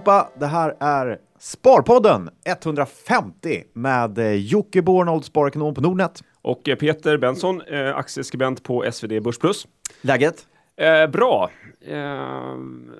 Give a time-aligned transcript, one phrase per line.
[0.00, 0.28] Allihopa!
[0.38, 6.22] Det här är Sparpodden 150 med eh, Jocke Bornold, sparekonom på Nordnet.
[6.42, 9.66] Och eh, Peter Benson, eh, aktieskribent på SvD Börsplus.
[10.00, 10.46] Läget?
[10.76, 11.50] Eh, bra.
[11.86, 11.96] Eh,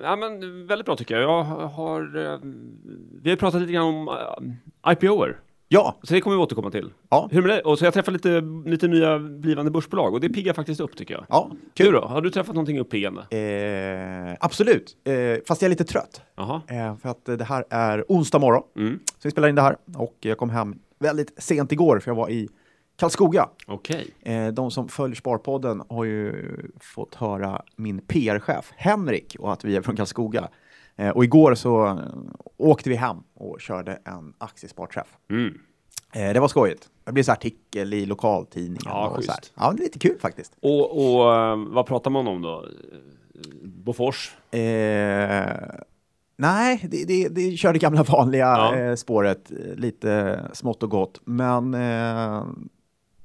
[0.01, 1.23] ja, men väldigt bra tycker jag.
[1.29, 2.25] Jag har...
[2.25, 2.39] Eh,
[3.21, 5.39] vi har pratat lite grann om uh, IPOer.
[5.73, 5.97] Ja.
[6.03, 6.93] Så det kommer vi återkomma till.
[7.09, 7.29] Ja.
[7.31, 7.61] Hur med det?
[7.61, 11.13] Och så jag träffar lite, lite nya blivande börsbolag och det piggar faktiskt upp tycker
[11.13, 11.25] jag.
[11.29, 12.01] Ja, Du då?
[12.05, 13.21] Har du träffat någonting uppiggande?
[13.37, 15.13] Eh, absolut, eh,
[15.47, 16.21] fast jag är lite trött.
[16.67, 18.99] Eh, för att det här är onsdag morgon, Mm.
[19.05, 19.75] så vi spelar in det här.
[19.97, 22.49] Och jag kom hem väldigt sent igår, för jag var i
[22.99, 23.49] Karlskoga.
[23.67, 24.07] Okej.
[24.21, 26.33] Eh, de som följer Sparpodden har ju
[26.79, 30.47] fått höra min PR-chef Henrik och att vi är från Karlskoga.
[30.95, 31.99] Eh, och igår så
[32.61, 35.17] åkte vi hem och körde en aktiesparträff.
[35.29, 35.59] Mm.
[36.13, 36.89] Eh, det var skojigt.
[37.03, 38.81] Det blev så artikel i lokaltidningen.
[38.85, 39.39] Ja, och så här.
[39.55, 40.53] Ja, det är lite kul faktiskt.
[40.61, 42.65] Och, och eh, vad pratar man om då?
[43.63, 44.35] Bofors?
[44.51, 44.59] Eh,
[46.37, 48.75] nej, det, det, det kör det gamla vanliga Ja.
[48.75, 51.21] eh, spåret, eh, lite smått och gott.
[51.25, 52.45] Men eh,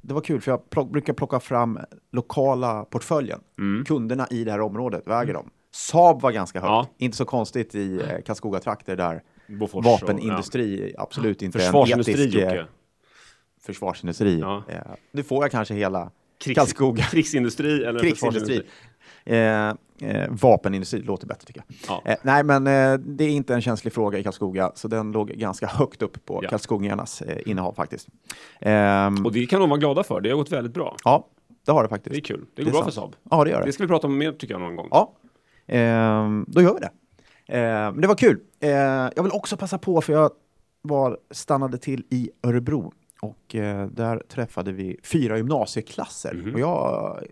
[0.03, 1.79] det var kul, för jag plock, brukar plocka fram
[2.13, 3.41] lokala portföljen.
[3.59, 3.85] Mm.
[3.85, 5.51] Kunderna i det här området, väger dem.
[5.77, 6.69] Saab var ganska högt.
[6.71, 6.87] Ja.
[6.99, 11.87] Inte så konstigt i eh, Karlskoga-trakter där Bofors vapenindustri absolut och, inte ja.
[11.87, 12.65] är en etisk eh,
[13.63, 14.41] försvarsindustri.
[14.41, 14.63] Ja.
[14.69, 14.77] Eh,
[15.13, 16.11] nu får jag kanske hela
[16.45, 17.03] Krigs- Karlskoga.
[17.05, 18.63] Krigsindustri eller krigsindustri.
[19.25, 19.75] Eh, eh,
[20.31, 21.77] vapenindustri låter bättre tycker jag.
[22.05, 22.11] Ja.
[22.11, 25.29] Eh, nej, men eh, det är inte en känslig fråga i Karlskoga, så den låg
[25.29, 26.49] ganska högt upp på Ja.
[26.51, 28.09] Karlskogarnas eh, innehav faktiskt.
[28.61, 30.21] Ehm, Och det kan de vara glada för.
[30.21, 30.97] Det har gått väldigt bra.
[31.05, 31.27] ja,
[31.67, 32.13] det har det faktiskt.
[32.15, 32.41] Det är kul.
[32.41, 33.15] Det Det går är bra för sant.
[33.23, 33.31] Saab.
[33.39, 33.67] Ja, det gör det.
[33.67, 34.89] Det ska vi prata om mer tycker jag någon gång.
[34.91, 35.13] Ja,
[36.47, 36.91] då gör vi det.
[37.49, 38.41] Ehm, det var kul.
[38.61, 40.31] Ehm, jag vill också passa på, för jag
[40.83, 46.35] var, stannade till i Örebro och eh, där träffade vi fyra gymnasieklasser.
[46.35, 46.55] Mhm.
[46.55, 47.23] Och jag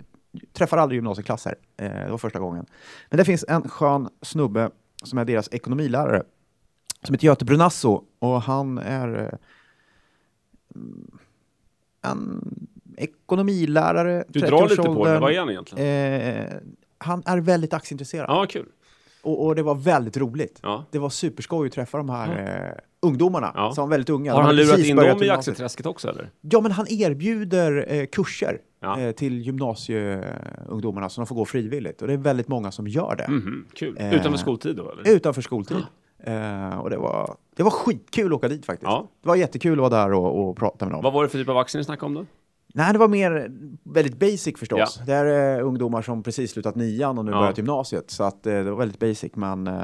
[0.53, 2.67] träffar aldrig gymnasieklasser, eh, det var första gången.
[3.11, 4.71] Men det finns en skön snubbe
[5.03, 6.23] som är deras ekonomilärare
[7.03, 9.39] som heter Göte Brunasso och han är eh,
[10.75, 11.19] mm,
[12.03, 12.41] en
[12.97, 14.25] ekonomilärare.
[14.28, 15.15] Du drar lite på 30-årsåldern.
[15.15, 15.21] det.
[15.21, 15.87] Vad är han egentligen?
[17.05, 18.27] Han är väldigt aktieintresserad.
[18.29, 18.67] Ja, kul.
[19.23, 20.59] Och, och det var väldigt roligt.
[20.63, 20.85] Ja.
[20.91, 22.29] Det var superskoj att träffa de här
[22.75, 23.73] eh, ungdomarna Ja.
[23.73, 24.33] som var väldigt unga.
[24.35, 26.31] Har han lurat in dem i aktieträsket också eller?
[26.41, 29.01] Ja, men han erbjuder eh, kurser Ja.
[29.01, 32.03] eh, till gymnasieungdomarna som de får gå frivilligt.
[32.03, 33.29] Och det är väldigt många som gör det.
[33.29, 33.97] Mhm, kul.
[34.01, 35.09] Eh, Utanför skoltid då eller?
[35.11, 35.77] Utanför skoltid.
[36.25, 38.91] Eh, och det var, det var skitkul att åka dit faktiskt.
[38.91, 39.09] Ja.
[39.23, 41.03] Det var jättekul att vara där och, och prata med dem.
[41.03, 42.27] Vad var det för typ av aktier ni snackade om då?
[42.77, 43.51] Nej, det var mer
[43.85, 44.97] väldigt basic förstås.
[44.99, 45.05] Ja.
[45.07, 47.39] Det här är ungdomar som precis slutat nian och nu Ja.
[47.41, 48.11] börjat gymnasiet.
[48.11, 49.75] Så att, eh, det var väldigt basic, men eh,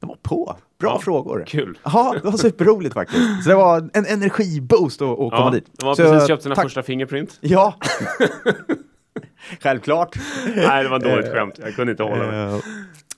[0.00, 0.56] de var på.
[0.80, 1.44] Bra Ja, frågor.
[1.46, 1.78] Kul.
[1.84, 3.20] Ja, det var superroligt faktiskt.
[3.44, 5.64] Så det var en energiboost att, att komma Ja, dit.
[5.72, 6.64] de har Så, precis köpt sina tack.
[6.64, 7.38] första Fingerprint.
[7.40, 7.74] Ja.
[9.62, 10.16] Självklart.
[10.56, 11.54] Nej, det var dåligt Eh, skämt.
[11.58, 12.60] Jag kunde inte hålla mig.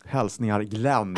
[0.04, 1.16] Hälsningar Glenn.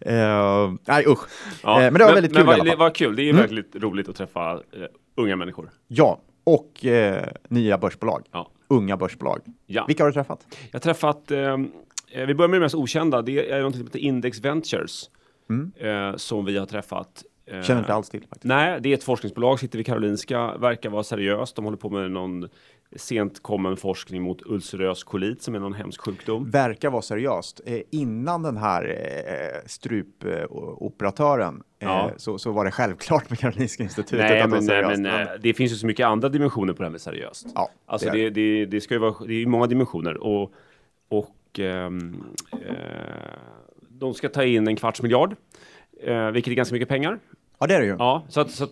[0.00, 1.28] Eh, nej usch.
[1.62, 1.76] Ja.
[1.82, 2.78] eh, men det var väldigt kul i vad, alla fall.
[2.78, 3.16] var kul.
[3.16, 3.40] Det är Mm.
[3.42, 4.58] verkligt roligt att träffa eh,
[5.16, 5.70] unga människor.
[5.88, 8.22] Ja, och eh, nya börsbolag.
[8.32, 8.50] Ja.
[8.68, 9.40] Unga börsbolag.
[9.66, 9.84] Ja.
[9.86, 10.46] Vilka har du träffat?
[10.70, 11.22] Jag har träffat,
[12.26, 15.10] vi börjar med det mest okända, det är något som heter Index Ventures.
[15.50, 16.18] Mm.
[16.18, 17.22] Som vi har träffat.
[17.62, 18.44] Känner inte alls till faktiskt.
[18.44, 21.56] Nej, det är ett forskningsbolag, sitter vid Karolinska, verkar vara seriöst.
[21.56, 22.48] De håller på med någon
[22.96, 26.50] sent kommen forskning mot ulcerös kolit som är någon hemsk sjukdom.
[26.50, 27.60] Verkar vara seriöst.
[27.66, 32.10] Eh, innan den här eh, strupoperatören eh, Ja.
[32.16, 35.00] så, så var det självklart med Karolinska institutet Nej, att det var men, nej, seriöst.
[35.02, 37.46] men eh, det finns ju så mycket andra dimensioner på det här med seriöst.
[37.54, 40.52] ja, Alltså det är det, det, det ska ju vara, det är många dimensioner och,
[41.08, 42.68] och ehm, eh,
[43.88, 45.36] de ska ta in en kvarts miljard,
[46.02, 47.18] eh, vilket är ganska mycket pengar.
[47.60, 47.96] Ja, det är det ju.
[47.98, 48.70] Ja, så, att, så att,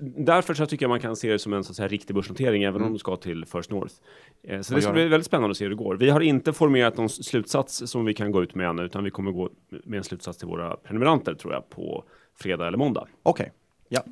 [0.00, 2.62] därför så tycker jag man kan se det som en så att säga, riktig börsnotering,
[2.62, 3.94] även om de ska till First North.
[4.42, 5.96] Eh, så det ska bli väldigt spännande att se hur det går.
[5.96, 9.10] Vi har inte formerat någon slutsats som vi kan gå ut med ännu, utan vi
[9.10, 9.50] kommer gå
[9.84, 13.06] med en slutsats till våra prenumeranter, tror jag, på fredag eller måndag.
[13.22, 13.52] Okej.
[13.88, 14.02] Ja.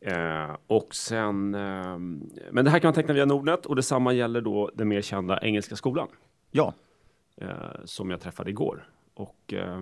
[0.00, 4.40] Eh, och sen, ehm, men det här kan man teckna via Nordnet och detsamma gäller
[4.40, 6.08] då den mer kända Engelska skolan
[6.50, 6.74] ja.
[7.36, 7.48] eh,
[7.84, 8.88] som jag träffade igår.
[9.14, 9.80] Och eh,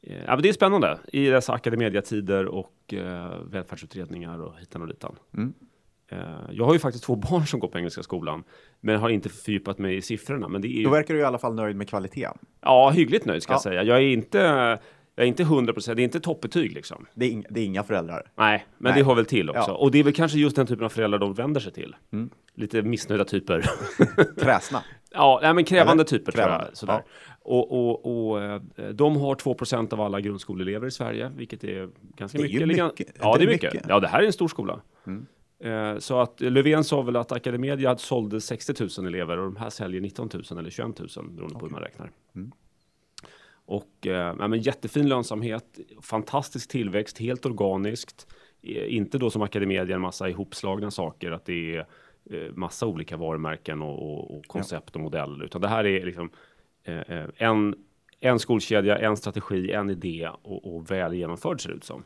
[0.00, 5.16] ja, men det är spännande i dessa akademiatider och eh, välfärdsutredningar och hitan och ditan.
[5.36, 5.54] Mm.
[6.10, 6.18] Eh,
[6.52, 8.44] jag har ju faktiskt två barn som går på Engelska skolan,
[8.80, 10.48] men har inte fördjupat mig i siffrorna.
[10.48, 12.38] Men det är Då ju, verkar du i alla fall nöjd med kvaliteten.
[12.60, 13.54] ja, hyggligt nöjd ska Ja.
[13.54, 13.82] jag säga.
[13.82, 14.38] Jag är inte,
[15.14, 17.06] jag är inte 100 procent, det är inte toppbetyg liksom.
[17.14, 18.30] Det är, inga, det är inga föräldrar.
[18.36, 19.00] Nej, men Nej.
[19.00, 19.70] det hör väl till också.
[19.70, 19.74] Ja.
[19.74, 21.96] Och det är väl kanske just den typen av föräldrar de vänder sig till.
[22.12, 22.30] Mm.
[22.54, 23.64] Lite missnöjda typer.
[24.40, 24.82] Kräsna.
[25.10, 26.04] ja, nej, men krävande Eller?
[26.04, 26.76] typer Krävande, tror jag.
[26.76, 27.02] Sådär.
[27.48, 28.60] Och, och, och eh,
[28.92, 32.60] de har 2% av alla grundskoleelever i Sverige, vilket är ganska Det är mycket.
[32.60, 33.16] ju mycket.
[33.20, 33.72] Ja, det är mycket.
[33.72, 33.88] mycket.
[33.88, 34.80] Ja, det här är en stor skola.
[35.06, 35.26] Mm.
[35.60, 39.70] Eh, Så att Löfven sa väl att Academedia sålde 60 000 elever och de här
[39.70, 42.10] säljer 19 000 eller 21 000 beroende på hur man räknar.
[42.34, 42.52] Mm.
[43.64, 48.26] Och eh, ja, men jättefin lönsamhet, fantastisk tillväxt, helt organiskt.
[48.62, 51.86] Eh, inte då som Academedia en massa ihopslagna saker, att det är
[52.54, 56.30] massa olika varumärken och, och, koncept och modeller, utan det här är liksom
[57.36, 57.74] en,
[58.20, 62.04] en skolkedja, en strategi, en idé och, och väl genomförd ser det ut som.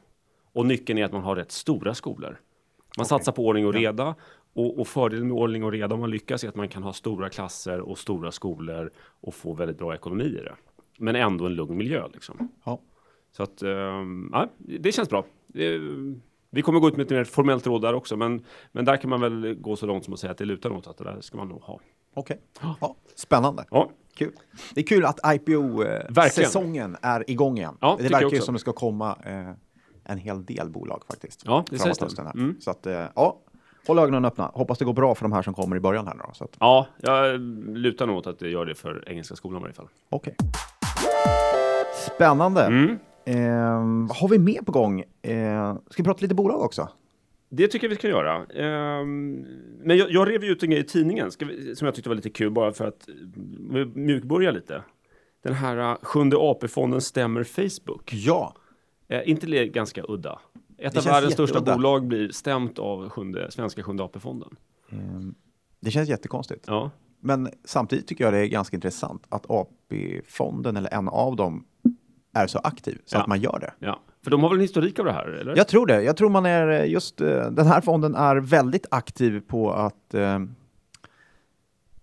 [0.53, 2.41] Och nyckeln är att man har rätt stora skolor.
[2.97, 4.15] Man satsar på ordning och reda
[4.53, 6.93] och, och fördelen med ordning och reda om man lyckas är att man kan ha
[6.93, 10.55] stora klasser och stora skolor och få väldigt bra ekonomi i det.
[10.99, 12.49] Men ändå en lugn miljö liksom.
[12.65, 12.81] Ja.
[13.33, 15.25] Så att, ehm, ja, det känns bra.
[16.51, 19.11] Vi kommer gå ut med ett mer formellt råd där också, men, men där kan
[19.11, 21.21] man väl gå så långt som att säga att det lutar åt att det där
[21.21, 21.81] ska man nog ha.
[22.15, 22.41] Okej.
[22.81, 23.65] Ja, spännande.
[23.71, 24.33] Ja, Kul.
[24.75, 27.77] Det är kul att IPO-säsongen är igång igen.
[27.81, 29.51] Ja, det verkar ju som det ska komma eh,
[30.05, 31.43] en hel del bolag faktiskt.
[31.45, 32.21] Ja, det sägs det.
[32.35, 32.57] Mm.
[32.61, 33.39] Så att, eh, ja,
[33.87, 34.51] håll ögonen öppna.
[34.55, 36.45] Hoppas det går bra för de här som kommer i början här nu då.
[36.45, 37.41] Att, ja jag
[37.77, 39.89] lutar nog åt att det gör det för Engelska skolan i varje fall.
[40.09, 40.37] okej.
[42.15, 42.65] Spännande.
[42.65, 42.99] Mm.
[43.25, 45.01] Eh, vad har vi mer på gång?
[45.23, 46.89] Eh, ska vi prata lite bolag också?
[47.55, 48.47] Det tycker jag vi ska göra.
[48.47, 49.47] Ehm,
[49.83, 52.17] men jag, jag rev ju ut en grej i tidningen vi, som jag tyckte var
[52.17, 54.83] lite kul bara för att eh, mjukbörja lite.
[55.43, 58.11] Den här uh, sjunde AP-fonden stämmer Facebook.
[58.15, 58.55] Ja.
[59.09, 60.39] Eh, inte det ganska udda?
[60.79, 64.57] Ett Det av världens största bolag blir stämt av sjunde, svenska sjunde AP-fonden.
[64.93, 64.99] Eh,
[65.81, 66.65] det känns jättekonstigt.
[66.67, 66.91] Ja,
[67.21, 71.65] Men samtidigt tycker jag det är ganska intressant att AP-fonden eller en av dem
[72.35, 73.21] är så aktiv så Ja.
[73.21, 73.73] att man gör det.
[73.87, 74.01] ja.
[74.25, 75.57] För de har väl en historik av det här, eller?
[75.57, 76.03] Jag tror det.
[76.03, 80.15] Jag tror man är eh, just eh, den här fonden är väldigt aktiv på att
[80.15, 80.39] eh,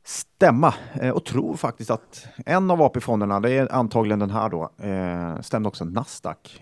[0.03, 4.69] stämma eh, och tror faktiskt att en av AP-fonderna, det är antagligen den här då,
[4.77, 6.61] eh, stämde också Nasdaq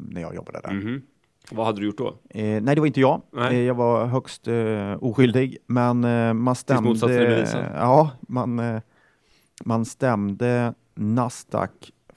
[0.00, 0.72] när jag jobbade där.
[0.72, 1.02] Mhm.
[1.50, 2.14] Vad hade du gjort då?
[2.34, 3.22] Nej, det var inte jag.
[3.32, 3.64] Nej.
[3.64, 4.48] Jag var högst
[5.00, 6.00] oskyldig, men
[6.42, 7.46] man stämde...
[7.76, 8.80] ja, man,
[9.64, 11.70] man stämde Nasdaq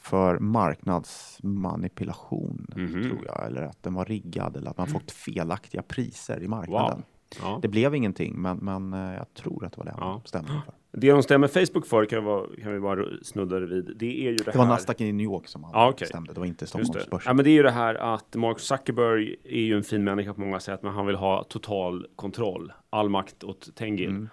[0.09, 3.03] för marknadsmanipulation, Mhm.
[3.03, 6.97] tror jag, eller att den var riggad eller att man fått felaktiga priser i marknaden.
[6.97, 7.03] Wow.
[7.41, 7.59] Ja.
[7.61, 10.21] Det blev ingenting, men, men eh, jag tror att det var det han Ja.
[10.25, 10.61] stämde för.
[10.91, 13.93] Det de stämmer Facebook för kan, vara, kan vi bara snudda vid.
[13.97, 14.71] Det är ju det, Det var här.
[14.73, 16.07] Nasdaq i New York som han Ja, okej.
[16.07, 16.67] stämde, det var inte.
[16.67, 17.29] Stockholmsbörsen.
[17.29, 20.33] Ja, men det är ju det här att Mark Zuckerberg är ju en fin människa
[20.33, 24.29] på många sätt, men han vill ha total kontroll, all makt åt Tengil Mm.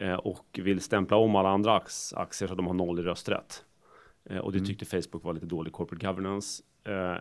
[0.00, 1.76] eh, och vill stämpla om alla andra
[2.16, 3.64] aktier så att de har noll i rösträtt.
[4.30, 4.66] Eh, och det Mm.
[4.68, 6.62] tyckte Facebook var lite dålig corporate governance.
[6.84, 7.16] Eh,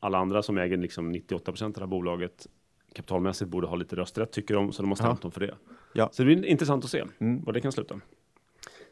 [0.00, 2.46] alla andra som äger liksom 98 procent av det här bolaget
[2.94, 5.22] kapitalmässigt borde ha lite rösträtt tycker de, så de har stämt Ja.
[5.22, 5.54] dem för det.
[5.92, 6.08] Ja.
[6.12, 7.44] Så det blir intressant att se Mm.
[7.44, 8.00] var det kan sluta.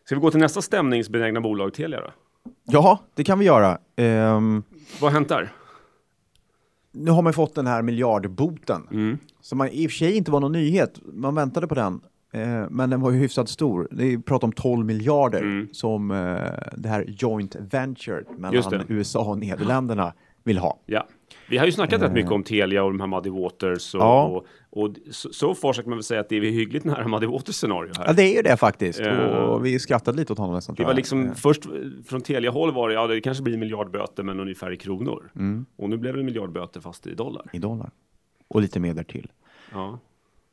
[0.04, 2.10] Ska vi gå till nästa stämningsbenägna bolag, Telia då?
[2.64, 3.78] Ja, det kan vi göra.
[3.96, 4.62] Ehm,
[5.00, 5.52] Vad har hänt där?
[6.92, 8.88] nu har man fått den här miljardboten.
[8.90, 9.18] Mm.
[9.40, 11.00] Som man, i och för sig inte var någon nyhet.
[11.04, 12.00] Man väntade på den.
[12.32, 13.88] Eh, men den var ju hyfsat stor.
[13.90, 15.68] Det är prat om 12 miljarder Mm.
[15.72, 16.16] som eh,
[16.76, 18.84] det här joint venture mellan.
[18.88, 20.12] USA och Nederländerna
[20.44, 20.80] vill ha.
[20.86, 21.06] Ja,
[21.48, 24.06] vi har ju snackat rätt mycket om Telia och de här Muddy Waters och, Eh.
[24.06, 24.24] Ja.
[24.26, 27.08] och, och så, så far så kan man väl säga att det är hyggligt nära
[27.08, 28.04] Muddy Waters scenario här.
[28.06, 29.00] Ja, det är ju det faktiskt.
[29.00, 29.18] Eh.
[29.18, 30.74] Och vi skrattade lite åt honom nästan.
[30.74, 31.70] det var liksom Eh, först eh,
[32.06, 35.30] från Telia-håll var det, ja det kanske blir miljardböter men ungefär i kronor.
[35.36, 35.66] Mm.
[35.76, 37.46] Och nu blev det miljardböter fast i dollar.
[37.52, 37.90] I dollar.
[38.48, 39.30] Och lite mer därtill.
[39.72, 39.98] Ja.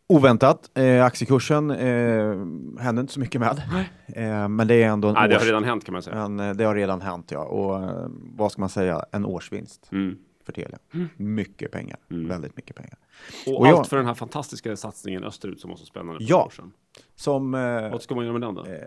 [0.07, 0.77] Oväntat.
[0.77, 2.35] Eh, aktiekursen eh,
[2.83, 3.61] hände inte så mycket med.
[4.07, 5.47] Eh, men det är ändå en Nej, det har års...
[5.47, 6.29] redan hänt kan man säga.
[6.29, 7.39] Men eh, det har redan hänt, ja.
[7.43, 9.05] Och eh, vad ska man säga?
[9.11, 10.15] En årsvinst Mm.
[10.45, 10.77] för Telia.
[11.17, 11.97] Mycket pengar.
[12.11, 12.27] Mm.
[12.27, 12.97] Väldigt mycket pengar.
[13.47, 16.31] Och, Och jag- allt för den här fantastiska satsningen österut som var så spännande för
[16.31, 16.45] Ja.
[16.45, 16.71] år sedan.
[17.15, 18.65] Som, eh, Vad ska man göra med den då?
[18.65, 18.77] eh,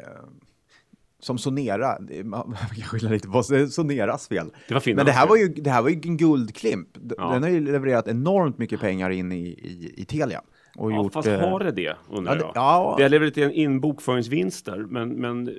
[1.20, 4.50] som Sonera, man kan skylla lite på Soneras fel.
[4.68, 6.88] Det Men det här, var ju, det här var ju en guldklimp.
[7.18, 7.30] Ja.
[7.32, 10.42] Den har ju levererat enormt mycket pengar in i, i, i Telia.
[10.78, 12.52] Och Ja, gjort, fast eh, har det det, undrar ja, det- jag.
[12.54, 12.94] ja.
[12.96, 15.54] Det har levererat in, in bokföringsvinster, men, men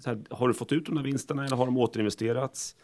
[0.00, 2.76] så här, har du fått ut de där vinsterna eller har de återinvesterats?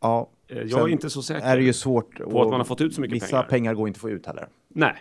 [0.00, 1.46] ja, Eh, Jag Sen är inte så säker.
[1.46, 2.16] är det ju svårt.
[2.18, 3.74] På att man har fått ut så mycket vissa pengar.
[3.74, 4.48] går inte att få ut heller.
[4.68, 4.94] Nej,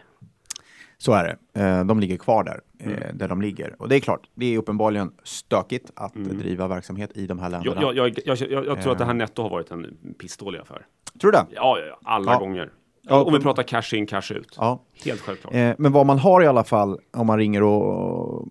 [0.98, 1.62] Så är det.
[1.62, 3.18] Eh, De ligger kvar där, eh, Mm.
[3.18, 3.76] där de ligger.
[3.82, 7.82] Och det är klart, det är uppenbarligen stökigt att driva verksamhet i de här länderna.
[7.82, 9.18] jag, jag, jag, jag, tror att det här Eh.
[9.18, 10.86] netto har varit en pissdålig affär.
[11.22, 11.46] Tror du det?
[11.50, 12.40] Ja, ja, ja alla Ja.
[12.40, 12.70] gånger.
[13.10, 14.56] Ja, Om vi pratar cash in, cash ut.
[14.58, 14.82] Ja.
[15.06, 15.54] Helt självklart.
[15.54, 18.48] Eh, Men vad man har i alla fall, om man ringer och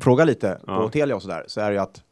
[0.00, 0.76] frågar lite Ja.
[0.76, 2.02] på Telia och sådär, så är det ju att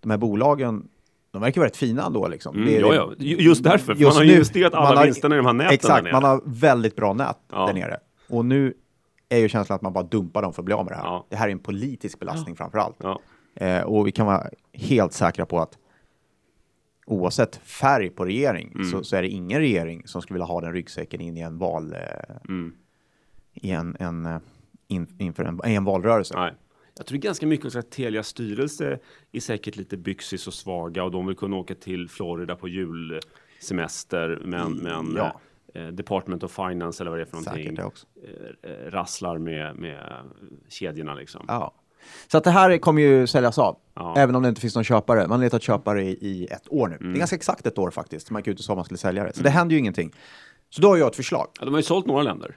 [0.00, 0.88] de här bolagen,
[1.32, 2.28] de verkar vara rätt fina ändå.
[2.28, 2.54] Liksom.
[2.56, 3.10] Mm, Det ja, ja.
[3.18, 5.52] Ju- Just därför, för Just man har nu, investerat alla har- vinsterna i de här
[5.52, 7.66] näten Exakt, där man har väldigt bra nät Ja.
[7.66, 7.96] där nere.
[8.28, 8.74] Och nu
[9.28, 11.04] är ju känslan att man bara dumpar dem för att bli av med det här.
[11.04, 11.26] Ja.
[11.28, 12.96] Det här är en politisk belastning framför allt.
[13.54, 14.42] Eh, och vi kan vara
[14.72, 15.78] helt säkra på att
[17.08, 18.84] oavsett färg på regering Mm.
[18.90, 21.58] så, så är det ingen regering som skulle vilja ha den ryggsäcken in i en
[21.58, 22.74] val, eh, Mm.
[23.54, 24.38] i en, en, eh,
[24.88, 26.34] in, inför en, en valrörelse.
[26.36, 26.54] Nej.
[26.96, 28.98] Jag tror ganska mycket att Telias styrelse
[29.32, 34.40] är säkert lite byxis och svaga och de vill kunna åka till Florida på julsemester.
[34.44, 35.40] Men, men Ja.
[35.74, 38.06] eh, Department of Finance eller vad det är för Säkert någonting det också.
[38.62, 40.12] eh, eh, rasslar med, med
[40.68, 41.44] kedjorna liksom.
[41.48, 41.74] Ja.
[42.28, 44.14] Så att det här kommer ju säljas av, Ja.
[44.16, 45.20] även om det inte finns någon köpare.
[45.20, 46.96] Man har letat köpare i, i ett år nu.
[46.96, 47.12] Mm.
[47.12, 48.30] Det är ganska exakt ett år faktiskt.
[48.30, 49.32] Man gick ut och sa att man skulle sälja det.
[49.36, 50.12] Så det händer ju ingenting.
[50.70, 51.46] Så då har jag ett förslag.
[51.58, 52.56] Ja, de har ju sålt några länder.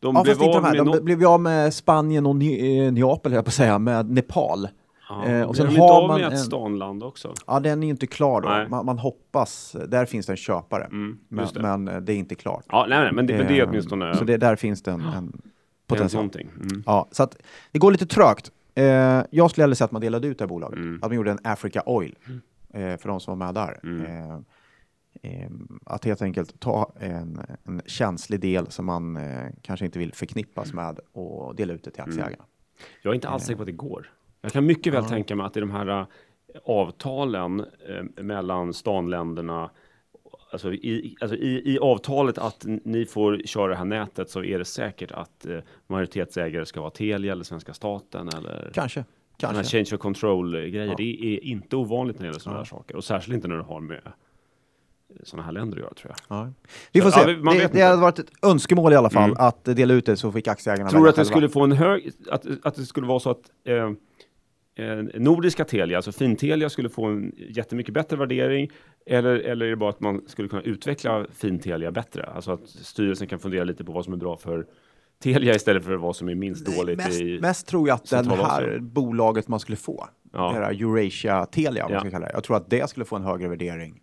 [0.00, 0.76] De Ja, blev fast inte de här.
[0.76, 3.78] De no- blev av med Spanien och Ni- eh, Neapel, höll jag på att säga,
[3.78, 4.68] med Nepal.
[5.08, 7.34] Ja, Eh, och sen sen har man med ett stanland också.
[7.46, 8.68] Ja, den är ju inte klar då.
[8.70, 10.86] Man, man hoppas, där finns det en köpare.
[10.90, 11.62] men, just det.
[11.62, 12.64] men eh, det är inte klart.
[12.68, 14.90] Ja, nej, nej, men det, men det är Eh, åtminstone Så det, där finns det
[14.90, 15.42] en, en en
[15.86, 16.30] potential.
[16.34, 16.82] Mm.
[16.86, 17.36] Ja, så att
[17.72, 18.50] det går lite trögt.
[18.80, 20.78] Eh, jag skulle hellre säga att man delade ut det här bolaget.
[20.78, 20.94] Mm.
[20.94, 22.18] Att man gjorde en Africa Oil
[22.74, 23.80] eh, för de som var med där.
[24.04, 24.34] Eh,
[25.22, 25.50] eh,
[25.86, 30.72] att helt enkelt ta en, en känslig del som man eh, kanske inte vill förknippas
[30.72, 32.44] med och dela ut det till aktieägarna.
[33.02, 34.10] Jag är inte alls säker på att det går.
[34.40, 36.06] Jag kan mycket väl tänka mig att i de här
[36.64, 39.70] avtalen eh, mellan stanländerna,
[40.52, 44.58] alltså, i, alltså i, i avtalet att ni får köra det här nätet så är
[44.58, 49.04] det säkert att eh, majoritetsägare ska vara Telia eller svenska staten eller Kanske.
[49.36, 49.64] Kanske.
[49.64, 50.94] change of control-grejer.
[50.96, 53.62] Det är inte ovanligt när det gäller sådana här saker och särskilt inte när det
[53.62, 54.00] har med
[55.24, 56.38] sådana här länder att göra tror jag.
[56.38, 56.52] Ja.
[56.92, 57.36] Vi får Ja, se.
[57.36, 59.36] man det, det hade varit ett önskemål i alla fall Mm.
[59.46, 62.10] att dela ut det så fick aktieägarna Tror du att det skulle få en hög,
[62.30, 63.90] att, att det skulle vara så att eh, eh,
[65.14, 68.70] nordiska Telia, alltså Fintelia, skulle få en jättemycket bättre värdering?
[69.06, 72.22] Eller, eller är det bara att man skulle kunna utveckla Fintelia bättre?
[72.24, 74.66] Alltså att styrelsen kan fundera lite på vad som är bra för
[75.22, 77.40] Telia istället för vad som är minst dåligt Mest, i...
[77.40, 80.52] mest tror jag att det här bolaget man skulle få, Ja.
[80.52, 82.18] det här Eurasia Telia, vad man Ja.
[82.18, 84.00] ska jag tror att det skulle få en högre värdering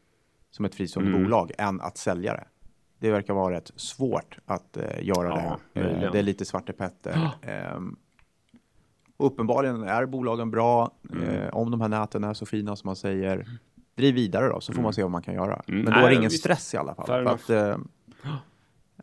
[0.52, 1.24] som ett fristående Mm.
[1.24, 2.44] bolag än att sälja det.
[3.00, 5.80] Det verkar vara rätt svårt att eh, göra Ja, det.
[5.80, 6.12] Eh, möjligen.
[6.12, 7.30] det är lite Svarte Petter.
[7.42, 7.96] Ehm,
[9.18, 10.92] och uppenbarligen är bolagen bra.
[11.14, 11.24] Mm.
[11.30, 13.48] Eh, om de här näten är så fina som man säger,
[13.96, 15.62] driv vidare då, så får man se vad man kan göra.
[15.68, 15.82] Mm.
[15.82, 16.44] Men då är Nej, det ingen visst.
[16.44, 17.06] stress i alla fall.
[17.06, 17.78] För att, eh,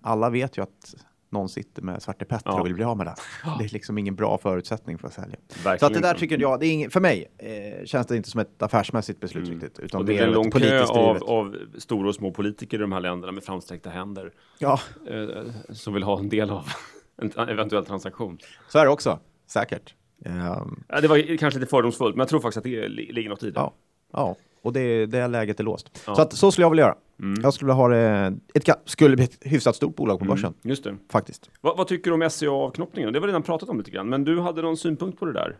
[0.02, 0.94] alla vet ju att
[1.30, 2.60] någon sitter med Svarte Petter Ja.
[2.60, 3.14] och vill bli av med den.
[3.58, 5.36] Det är liksom ingen bra förutsättning för att sälja.
[5.48, 8.16] Verkligen Så att det där tycker jag, det är ing, för mig eh, känns det
[8.16, 9.78] inte som ett affärsmässigt beslut riktigt.
[9.78, 10.00] Utan Mm.
[10.00, 13.00] Och det är en lång kö av, av stora och små politiker i de här
[13.00, 15.28] länderna med framsträckta händer Ja, eh,
[15.72, 16.66] som vill ha en del av
[17.16, 18.38] en eventuell transaktion.
[18.68, 19.18] så är det också.
[19.46, 19.94] Säkert.
[20.24, 23.30] Ehm, Ja, det var kanske lite fördomsfullt, men jag tror faktiskt att det li- ligger
[23.30, 23.60] något i det.
[23.60, 23.72] ja,
[24.12, 26.02] ja, och det, det läget är låst.
[26.06, 26.14] Ja.
[26.14, 26.94] Så, att, så skulle jag vilja göra.
[27.42, 30.54] Jag skulle vilja ha det, ett, skulle bli ett hyfsat stort bolag på börsen.
[30.62, 30.96] Just det.
[31.12, 31.50] Faktiskt.
[31.60, 33.12] Vad, vad tycker du om SCA-avknoppningen?
[33.12, 35.32] Det har vi redan pratat om lite grann, men du hade någon synpunkt på det
[35.32, 35.56] där?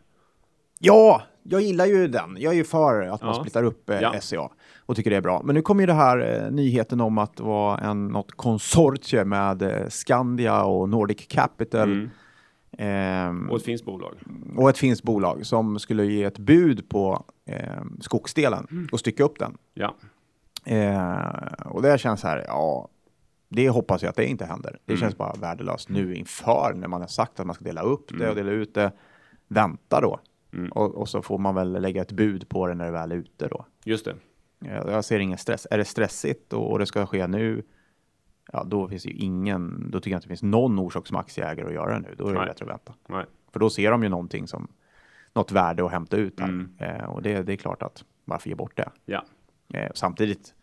[0.79, 2.37] Ja, jag gillar ju den.
[2.39, 3.41] Jag är ju för att man Ja.
[3.41, 4.21] splittar upp eh, Ja.
[4.21, 4.49] SCA
[4.87, 5.41] och tycker det är bra.
[5.45, 9.25] Men nu kommer ju det här eh, nyheten om att det var en, något konsortie
[9.25, 12.11] med eh, Skandia och Nordic Capital Mm.
[12.79, 14.15] Ehm, Och ett finskt bolag?
[14.57, 18.87] och ett finskt bolag som skulle ge ett bud på ehm, skogsdelen Mm.
[18.93, 19.57] och stycka upp den.
[19.75, 19.95] Ja.
[20.65, 22.89] Eh, och det känns här, ja,
[23.49, 24.79] det hoppas jag att det inte händer.
[24.85, 25.01] Det Mm.
[25.01, 28.15] känns bara värdelöst nu inför när man har sagt att man ska dela upp det
[28.15, 28.29] Mm.
[28.31, 28.93] och dela ut det.
[29.49, 30.21] Vänta då.
[30.71, 33.17] Och, och så får man väl lägga ett bud på det när det väl är
[33.17, 33.65] ute då.
[33.85, 34.15] Just det.
[34.59, 35.67] Jag, jag ser ingen stress.
[35.71, 37.63] Är det stressigt och, och det ska ske nu,
[38.53, 41.17] ja då finns det ju ingen, då tycker jag inte det finns någon orsak som
[41.17, 42.15] aktieägare att göra det nu.
[42.19, 42.49] Då är det Nej.
[42.49, 42.95] bättre att vänta.
[43.09, 43.25] Nej.
[43.53, 44.69] För då ser de ju någonting som,
[45.33, 46.45] något värde att hämta ut där.
[46.45, 46.71] Mm.
[46.79, 48.89] Eh, och det, det är klart att varför ge bort det?
[49.05, 49.25] Ja.
[49.75, 50.55] Eh, samtidigt,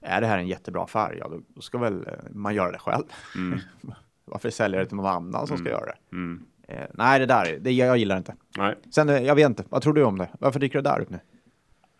[0.00, 3.04] är det här en jättebra affär, ja då, ska väl eh, man göra det själv.
[4.24, 5.96] Varför sälja det till någon annan som ska göra det?
[6.12, 6.44] Mm.
[6.68, 8.34] Eh, nej, det där, det, jag gillar inte.
[8.58, 8.74] Nej.
[8.90, 10.28] Sen, eh, jag vet inte, vad tror du om det?
[10.38, 11.20] Varför dyker det där upp nu?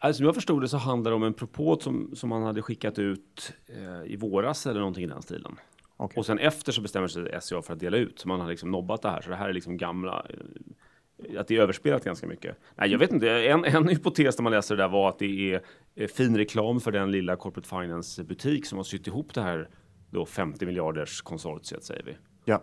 [0.04, 2.62] Alltså, som jag förstod det så handlar det om en propå som, som man hade
[2.62, 5.56] skickat ut eh, i våras eller någonting i den stilen.
[5.96, 6.18] Okej.
[6.18, 8.18] Och sen efter så bestämmer sig SCA för att dela ut.
[8.18, 9.20] Så man har liksom nobbat det här.
[9.20, 10.26] Så det här är liksom gamla...
[10.30, 12.56] eh, Att det är överspelat ganska mycket.
[12.74, 13.30] Nej, jag vet inte.
[13.30, 15.62] En, en hypotes när man läser det där var att det är
[15.94, 19.68] eh, fin reklam för den lilla Corporate Finance-butik som har sytt ihop det här
[20.10, 22.16] då 50 miljarders konsortiet, säger vi.
[22.44, 22.62] Ja.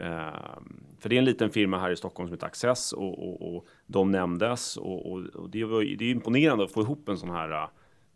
[0.00, 3.56] Ehm, för det är en liten firma här i Stockholm som heter Access och, och,
[3.56, 7.30] och de nämndes och, och, det, var, det är imponerande att få ihop en sån
[7.30, 7.68] här, äh,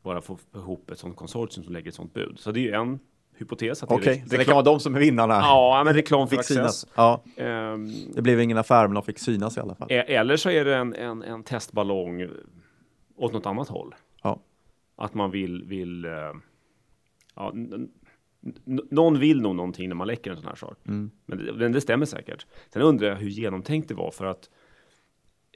[0.02, 2.38] bara få ihop ett sånt konsortium som lägger ett sånt bud.
[2.38, 2.98] Så det är ju en
[3.38, 3.80] hypotes.
[3.80, 5.34] det Okej, så det reklam- kan vara de som är vinnarna.
[5.34, 6.86] Ja, men reklam fick synas.
[6.94, 9.88] Ja, Ehm, det blev ingen affär, men de fick synas i alla fall.
[9.90, 12.28] e- eller så är det en, en, en testballong
[13.16, 13.94] åt något annat håll.
[14.22, 14.38] Ja.
[14.96, 16.10] Att man vill, vill eh,
[17.34, 17.52] ja,
[18.64, 20.78] någon vill nog någonting när man läcker en sån här sak.
[20.88, 21.10] Mm.
[21.26, 22.46] Men, det, men det stämmer säkert.
[22.72, 24.50] Sen undrar jag hur genomtänkt det var för att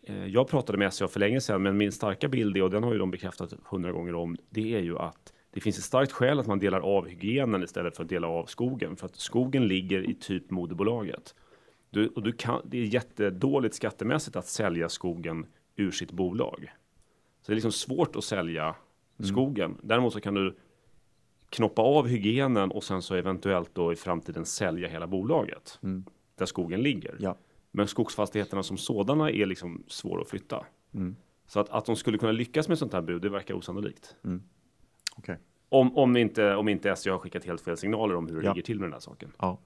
[0.02, 2.82] eh, jag pratade med SCA för länge sedan, men min starka bild är, och den
[2.82, 6.12] har ju de bekräftat hundra gånger om, det är ju att det finns ett starkt
[6.12, 8.96] skäl att man delar av hygienen istället för att dela av skogen.
[8.96, 11.34] För att skogen ligger i typ moderbolaget.
[11.90, 16.70] Du, och du kan, det är jättedåligt skattemässigt att sälja skogen ur sitt bolag.
[17.42, 18.74] Så det är liksom svårt att sälja
[19.22, 19.76] skogen.
[19.82, 20.56] Däremot så kan du
[21.50, 25.78] knoppa av hygienen och sen så eventuellt då i framtiden sälja hela bolaget
[26.36, 27.16] där skogen ligger.
[27.20, 27.36] Ja.
[27.70, 30.66] Men skogsfastigheterna som sådana är liksom svåra att flytta.
[31.46, 34.16] Så att, att de skulle kunna lyckas med sånt här bud, det verkar osannolikt.
[35.16, 35.38] Okej.
[35.68, 38.52] Om, om, inte, om inte SCA har skickat helt fel signaler om hur det Ja.
[38.52, 39.32] ligger till med den här saken.
[39.38, 39.58] Ja.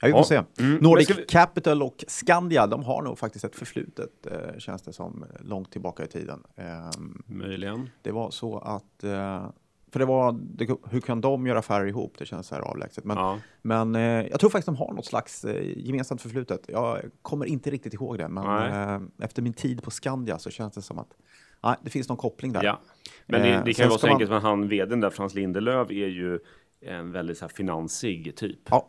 [0.00, 0.24] Ja, vi får Ja.
[0.24, 0.42] se.
[0.64, 0.76] Mm.
[0.82, 5.24] Nordic vi- Capital och Skandia, de har nog faktiskt ett förflutet, eh, känns det som,
[5.40, 6.42] långt tillbaka i tiden.
[6.56, 7.90] Ehm, Möjligen.
[8.02, 9.48] det var så att, eh,
[9.92, 12.14] för det var, det, hur kan de göra affärer ihop?
[12.18, 13.04] Det känns så här avlägset.
[13.04, 13.38] Men, Ja.
[13.62, 16.64] men eh, jag tror faktiskt de har något slags eh, gemensamt förflutet.
[16.68, 20.74] Jag kommer inte riktigt ihåg det, men eh, efter min tid på Skandia så känns
[20.74, 21.16] det som att
[21.62, 22.64] nej, det finns någon koppling där.
[22.64, 22.80] Ja.
[23.26, 25.34] Men det, Eh, det kan ju vara så man- enkelt, men han vdn där, Frans
[25.34, 26.38] Lindelöf, är ju
[26.80, 28.58] en väldigt så här finansig typ.
[28.70, 28.88] Ja,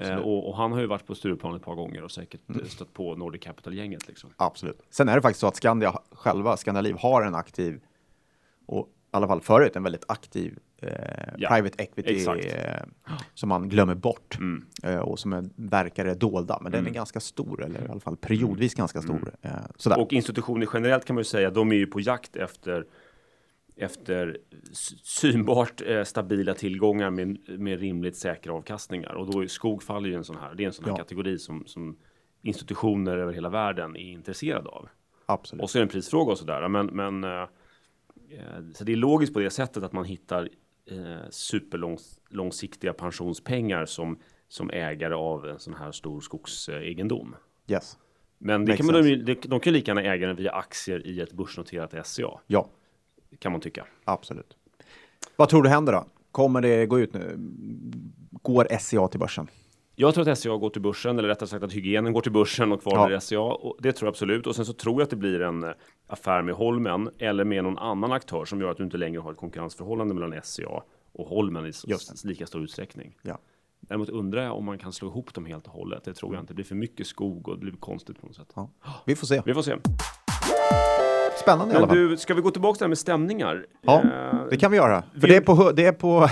[0.00, 0.10] Eh.
[0.10, 0.24] Mm.
[0.24, 2.92] och, och han har ju varit på Stureplan ett par gånger och säkert eh, stött
[2.92, 4.30] på Nordic Capital-gänget liksom.
[4.36, 4.82] Absolut.
[4.90, 7.80] Sen är det faktiskt så att Skandia själva, Skandaliv, har en aktiv,
[8.66, 10.88] och alla fall förut en väldigt aktiv eh,
[11.38, 12.24] Ja, private equity.
[12.26, 12.38] Mm.
[12.40, 12.82] eh,
[13.34, 14.38] som man glömmer bort
[14.82, 16.58] eh, och som är, verkar är dolda.
[16.62, 19.32] Men den är ganska stor, eller i alla fall periodvis ganska stor.
[19.42, 20.00] Eh, sådär.
[20.00, 22.86] Och institutioner generellt kan man ju säga, de är ju på jakt efter
[23.76, 24.38] efter
[24.72, 29.12] sy- synbart eh, stabila tillgångar med, med rimligt säkra avkastningar.
[29.14, 30.96] Och då är skog faller ju en sån här, det är en sån här Ja.
[30.96, 31.96] kategori som, som
[32.42, 34.88] institutioner över hela världen är intresserade av.
[35.26, 35.62] Absolut.
[35.62, 36.68] Och så är det en prisfråga och sådär.
[36.68, 37.48] Men, men eh,
[38.74, 40.48] så det är logiskt på det sättet att man hittar
[40.90, 47.36] eh, superlångsiktiga pensionspengar som, som ägare av en sån här stor skogsegendom.
[47.68, 47.98] Yes.
[48.38, 51.20] Men det Makes kan man, de, de kan lika gärna äga den via aktier i
[51.20, 52.68] ett börsnoterat SCA, Ja,
[53.38, 53.86] kan man tycka.
[54.04, 54.56] absolut.
[55.36, 56.06] Vad tror du händer då?
[56.30, 57.36] Kommer det gå ut nu?
[58.30, 59.48] Går SCA till börsen?
[59.94, 62.72] Jag tror att SCA går till börsen, eller rättare sagt att hygienen går till börsen
[62.72, 63.20] och kvar Ja.
[63.20, 63.40] SCA.
[63.40, 64.46] Och det tror jag absolut.
[64.46, 65.70] Och sen så tror jag att det blir en eh,
[66.06, 69.32] affär med Holmen eller med någon annan aktör som gör att du inte längre har
[69.32, 71.72] ett konkurrensförhållande mellan SCA och Holmen i
[72.24, 73.16] lika stor utsträckning.
[73.22, 73.38] Ja.
[73.80, 76.04] Däremot undrar jag om man kan slå ihop dem helt och hållet.
[76.04, 76.52] Det tror jag inte.
[76.52, 78.52] Det blir för mycket skog och det blir konstigt på något sätt.
[78.54, 78.70] ja.
[79.06, 79.42] Vi får se.
[79.46, 79.76] Vi får se.
[81.42, 82.08] Spännande i alla Men fall.
[82.08, 83.66] du, ska vi gå tillbaka till det här med stämningar?
[83.82, 85.02] Ja, Eh, det kan vi göra.
[85.12, 86.28] För vi- det är på, det är på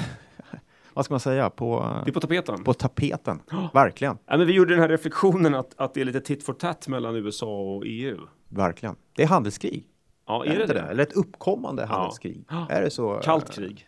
[0.95, 2.65] vad ska man säga, på, det är på tapeten.
[2.65, 3.41] på tapeten.
[3.75, 4.19] Verkligen.
[4.27, 6.89] Ja, men vi gjorde den här reflektionen att, att det är lite tit for tat
[6.89, 8.19] mellan USA och EU.
[8.49, 8.97] Verkligen.
[9.17, 9.87] Det är handelskrig.
[10.27, 10.75] Ja, Är är det det?
[10.75, 10.81] det?
[10.81, 12.45] Eller ett uppkommande handelskrig.
[12.69, 13.21] Är det så?
[13.25, 13.87] Kallt krig.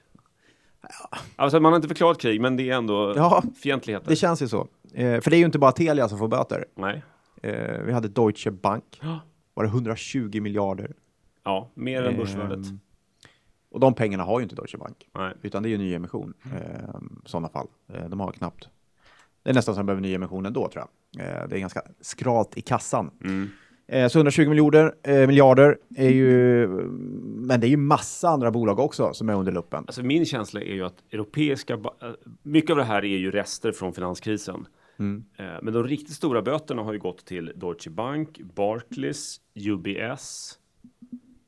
[1.36, 4.08] Alltså man har inte förklarat krig, men det är ändå Ja, fientligheter.
[4.08, 4.68] Det känns ju så.
[4.94, 6.64] Eh, för det är ju inte bara Telia som får böter.
[6.76, 7.02] Nej.
[7.42, 8.84] Eh, vi hade Deutsche Bank.
[9.02, 9.20] Ja.
[9.54, 10.92] Var det 120 miljarder?
[11.44, 12.66] Ja, mer än börsvärdet.
[13.72, 15.08] Och de pengarna har ju inte Deutsche Bank.
[15.14, 15.34] Nej.
[15.42, 16.60] Utan det är ju nyemission eh,
[17.24, 17.66] i sådana fall.
[17.92, 18.68] Eh, de har knappt.
[19.42, 21.26] Det är nästan som de behöver nyemission ändå tror jag.
[21.26, 23.10] Eh, det är ganska skralt i kassan.
[23.24, 23.48] Mm.
[23.86, 26.68] Eh, så 120 miljarder, eh, miljarder är ju,
[27.22, 29.84] men det är ju massa andra bolag också som är under luppen.
[29.86, 31.80] Alltså min känsla är ju att europeiska, eh,
[32.42, 34.66] mycket av det här är ju rester från finanskrisen.
[34.98, 35.24] Mm.
[35.36, 40.58] Eh, Men de riktigt stora böterna har ju gått till Deutsche Bank, Barclays, UBS.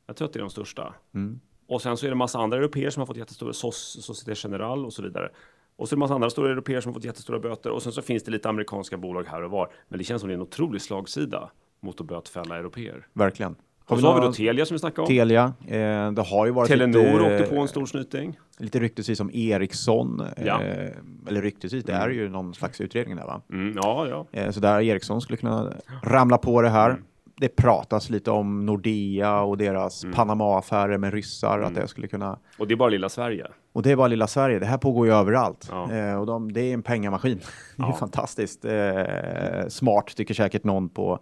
[0.07, 0.95] Jag tror att det är de största.
[1.15, 1.41] Mm.
[1.67, 4.85] Och sen så är det massa andra européer som har fått jättestora, SOS, Société Générale
[4.85, 5.29] och så vidare.
[5.77, 7.71] Och så är det massa andra stora européer som har fått jättestora böter.
[7.71, 9.73] Och sen så finns det lite amerikanska bolag här och var.
[9.89, 11.51] Men det känns som det är en otrolig slagsida
[11.81, 13.07] mot att bötfälla européer.
[13.13, 13.57] Verkligen.
[13.87, 15.07] Och så har vi då Telia som vi snackade om.
[15.07, 15.53] Telia.
[15.67, 18.39] Eh, det har ju varit Telenor lite, åkte på en stor snyting.
[18.59, 20.23] lite ryktesvis om Ericsson.
[20.45, 20.63] Ja.
[20.63, 20.91] Eh,
[21.29, 23.43] eller ryktesvis, det är ju någon slags utredning där va?
[23.51, 24.41] Mm, ja, ja.
[24.41, 25.73] Eh, så där Ericsson skulle kunna
[26.03, 26.91] ramla på det här.
[26.91, 27.05] Mm.
[27.37, 30.15] Det pratas lite om Nordea och deras Mm.
[30.17, 32.39] Panama-affärer med ryssar, att det skulle kunna...
[32.59, 33.47] Och det är bara lilla Sverige.
[33.73, 35.69] Och det är bara lilla Sverige, det här pågår ju överallt.
[35.71, 35.93] Ja.
[35.93, 37.39] Eh, och de, det är en pengamaskin.
[37.77, 37.93] det är Ja.
[37.93, 41.19] fantastiskt eh, smart, tycker säkert någon på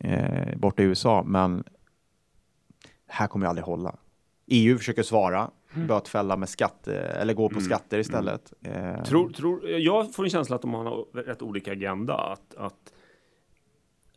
[0.00, 1.56] eh, borta i USA, men
[3.06, 3.94] det här kommer ju aldrig hålla.
[4.46, 5.88] EU försöker svara, Mm.
[5.88, 8.52] bötfälla med skatt, eller gå på skatter istället.
[8.64, 12.14] Eh, Tror, tror, jag får en känsla att de har rätt olika agenda.
[12.14, 12.74] Att, att,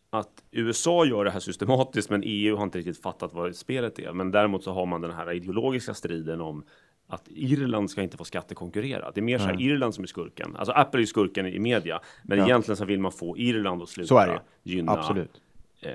[0.10, 4.14] att USA gör det här systematiskt, men EU har inte riktigt fattat vad spelet är.
[4.14, 6.64] Men däremot så har man den här ideologiska striden om
[7.08, 9.12] att Irland ska inte få skattekonkurrera.
[9.12, 10.56] Det är mer så här Irland som är skurken.
[10.56, 12.46] Alltså Apple är skurken i media, men Ja.
[12.46, 15.42] egentligen så vill man få Irland att sluta gynna, Absolut.
[15.82, 15.92] eh,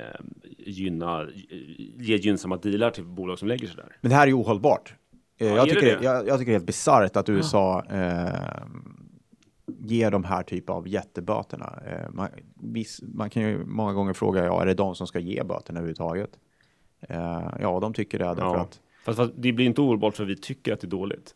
[0.59, 1.27] gynna,
[1.99, 3.97] ge gynnsamma dealar till bolag som lägger sig där.
[4.01, 4.95] Men det här är ju ohållbart.
[5.39, 6.05] Eh, Ja, jag, tycker det, det?
[6.05, 8.63] jag, jag tycker det är helt bisarrt att USA eh,
[9.67, 11.79] ger de här typ av jätteböterna.
[11.87, 15.19] Eh, man, viss, man kan ju många gånger fråga, ja, är det de som ska
[15.19, 16.31] ge böterna överhuvudtaget?
[17.01, 18.61] Eh, ja, de tycker det därför Ja.
[18.61, 21.35] att Fast, fast det blir inte ohållbart för vi tycker att det är dåligt.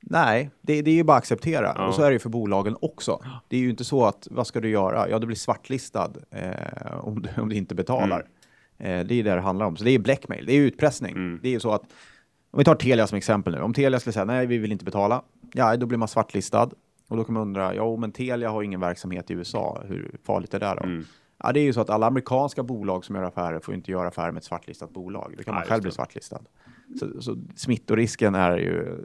[0.00, 1.72] Nej, det, det är ju bara att acceptera.
[1.76, 1.86] Ja.
[1.86, 3.22] Och så är det ju för bolagen också.
[3.48, 5.08] Det är ju inte så att, vad ska du göra?
[5.08, 8.26] Ja, du blir svartlistad eh, om, du, om du inte betalar.
[8.78, 9.00] Mm.
[9.00, 9.76] Eh, det är ju det det handlar om.
[9.76, 11.12] Så det är blackmail, det är utpressning.
[11.12, 11.38] Mm.
[11.42, 11.82] Det är ju så att,
[12.50, 13.60] om vi tar Telia som exempel nu.
[13.60, 15.22] Om Telia skulle säga nej, vi vill inte betala.
[15.52, 16.70] Ja, då blir man svartlistad.
[17.12, 19.82] Och då kan man undra, ja, men Telia har ingen verksamhet i USA.
[19.88, 20.82] Hur farligt är det då?
[20.86, 21.04] Mm.
[21.38, 24.08] Ja, det är ju så att alla amerikanska bolag som gör affärer får inte göra
[24.08, 25.34] affärer med ett svartlistat bolag.
[25.38, 25.94] Då kan man själv bli det.
[25.94, 26.40] svartlistad.
[27.00, 28.98] Så, så smittorisken är ju,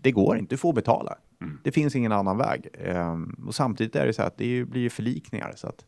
[0.00, 1.14] det går inte, du får betala.
[1.40, 1.58] Mm.
[1.64, 2.68] Det finns ingen annan väg.
[2.84, 5.52] Ehm, och samtidigt är det så att det blir ju förlikningar.
[5.56, 5.84] Så att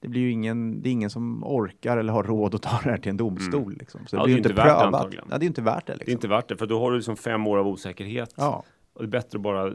[0.00, 2.90] det blir ju ingen, det är ingen som orkar eller har råd att ta det
[2.90, 3.76] här till en domstol.
[3.78, 4.00] Liksom.
[4.06, 4.20] Så det Mm.
[4.20, 4.84] Ja, blir det ju inte det prövat.
[4.94, 5.24] antagligen.
[5.30, 5.92] Ja, det är inte värt det.
[5.92, 6.12] Det är Liksom.
[6.12, 8.34] inte värt det, för då har du liksom fem år av osäkerhet.
[8.36, 8.64] Ja.
[8.92, 9.72] Och det är bättre att bara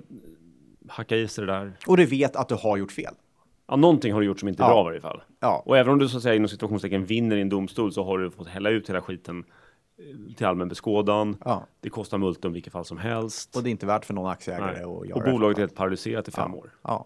[0.87, 1.71] hacka i sig det där.
[1.87, 3.13] Och du vet att du har gjort fel.
[3.67, 4.73] Ja, någonting har du gjort som inte är Ja.
[4.73, 5.21] bra i varje fall.
[5.39, 8.03] Ja, Och även om du så att säga inom situationstecken vinner i en domstol så
[8.03, 9.43] har du fått hälla ut hela skiten
[9.97, 11.37] eh, till allmän beskådan.
[11.45, 11.65] ja.
[11.79, 13.55] Det kostar multum i vilket fall som helst.
[13.57, 14.83] Och det är inte värt för någon aktieägare Nej.
[14.83, 16.57] att göra Och bolaget är helt paralyserat i fem ja.
[16.59, 16.69] år.
[16.83, 17.05] Ja.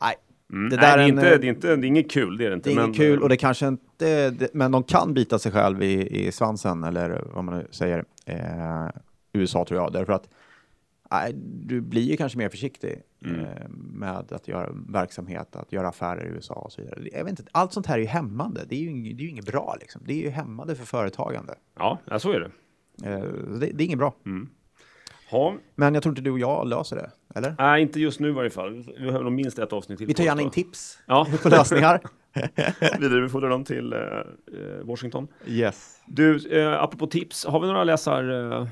[0.00, 0.14] Nej,
[0.52, 0.68] Mm.
[0.70, 2.38] Det Nej, där det, är är inte, en, det, är inte, det är inget kul,
[2.38, 2.68] det är det inte.
[2.68, 5.52] Det är men, inget kul och det kanske inte, det, men de kan bita sig
[5.52, 8.04] själv i, i svansen eller vad man nu säger.
[8.26, 8.86] Eh,
[9.32, 10.28] USA tror jag, därför att
[11.42, 13.40] du blir ju kanske mer försiktig Mm.
[13.40, 17.08] eh, med att göra verksamhet, att göra affärer i USA och så vidare.
[17.12, 18.64] Jag vet inte, allt sånt här är ju hämmande.
[18.68, 20.02] Det är ju, det är ju inget bra liksom.
[20.04, 21.54] Det är ju hämmande för företagande.
[21.78, 22.50] Ja, så är det.
[23.10, 23.20] Eh,
[23.60, 24.14] det, det är inget bra.
[25.30, 25.54] Ha.
[25.74, 27.54] Men jag tror inte du och jag löser det, eller?
[27.58, 28.72] Nej, inte just nu i varje fall.
[28.98, 30.06] Vi behöver nog minst ett avsnitt till.
[30.06, 32.00] Vi tar gärna in tips Ja, på lösningar.
[33.00, 35.28] vidarebefordra dem till eh, eh, Washington.
[35.46, 36.00] yes.
[36.06, 38.52] Du, eh, apropå tips, har vi några läsar...
[38.60, 38.68] Eh,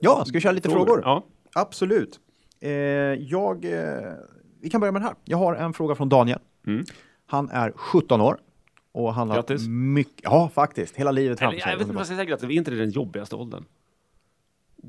[0.00, 1.00] Ja, ska vi köra lite frågor?
[1.04, 1.24] Ja.
[1.56, 2.20] Absolut.
[2.60, 4.12] Eh, jag, eh,
[4.60, 5.16] vi kan börja med den här.
[5.24, 6.38] Jag har en fråga från Daniel.
[6.66, 6.84] Mm.
[7.26, 8.36] Han är 17 år.
[8.92, 9.66] Och han har Grattis.
[9.68, 11.60] mycket, ja faktiskt, hela livet framför sig.
[11.60, 12.00] jag vet inte vad Underbart.
[12.00, 12.44] jag ska säga, grattis.
[12.44, 13.64] är inte det den jobbigaste åldern?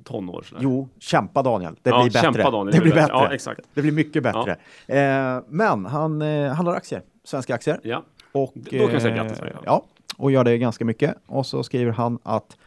[0.03, 0.61] Tonår sådär.
[0.63, 1.75] Jo, kämpa Daniel.
[1.81, 2.33] Det Ja, blir bättre.
[2.33, 2.75] kämpa, Daniel.
[2.75, 3.13] Det blir bättre.
[3.13, 3.61] Ja, exakt.
[3.73, 4.51] Det blir mycket bättre.
[4.87, 7.79] Eh, men han eh, handlar aktier, svenska aktier.
[7.83, 8.03] Ja.
[8.31, 9.49] Och, Då kan jag säga eh, grattis fall.
[9.65, 9.85] Ja,
[10.17, 11.15] och gör det ganska mycket.
[11.25, 12.57] Och så skriver han att,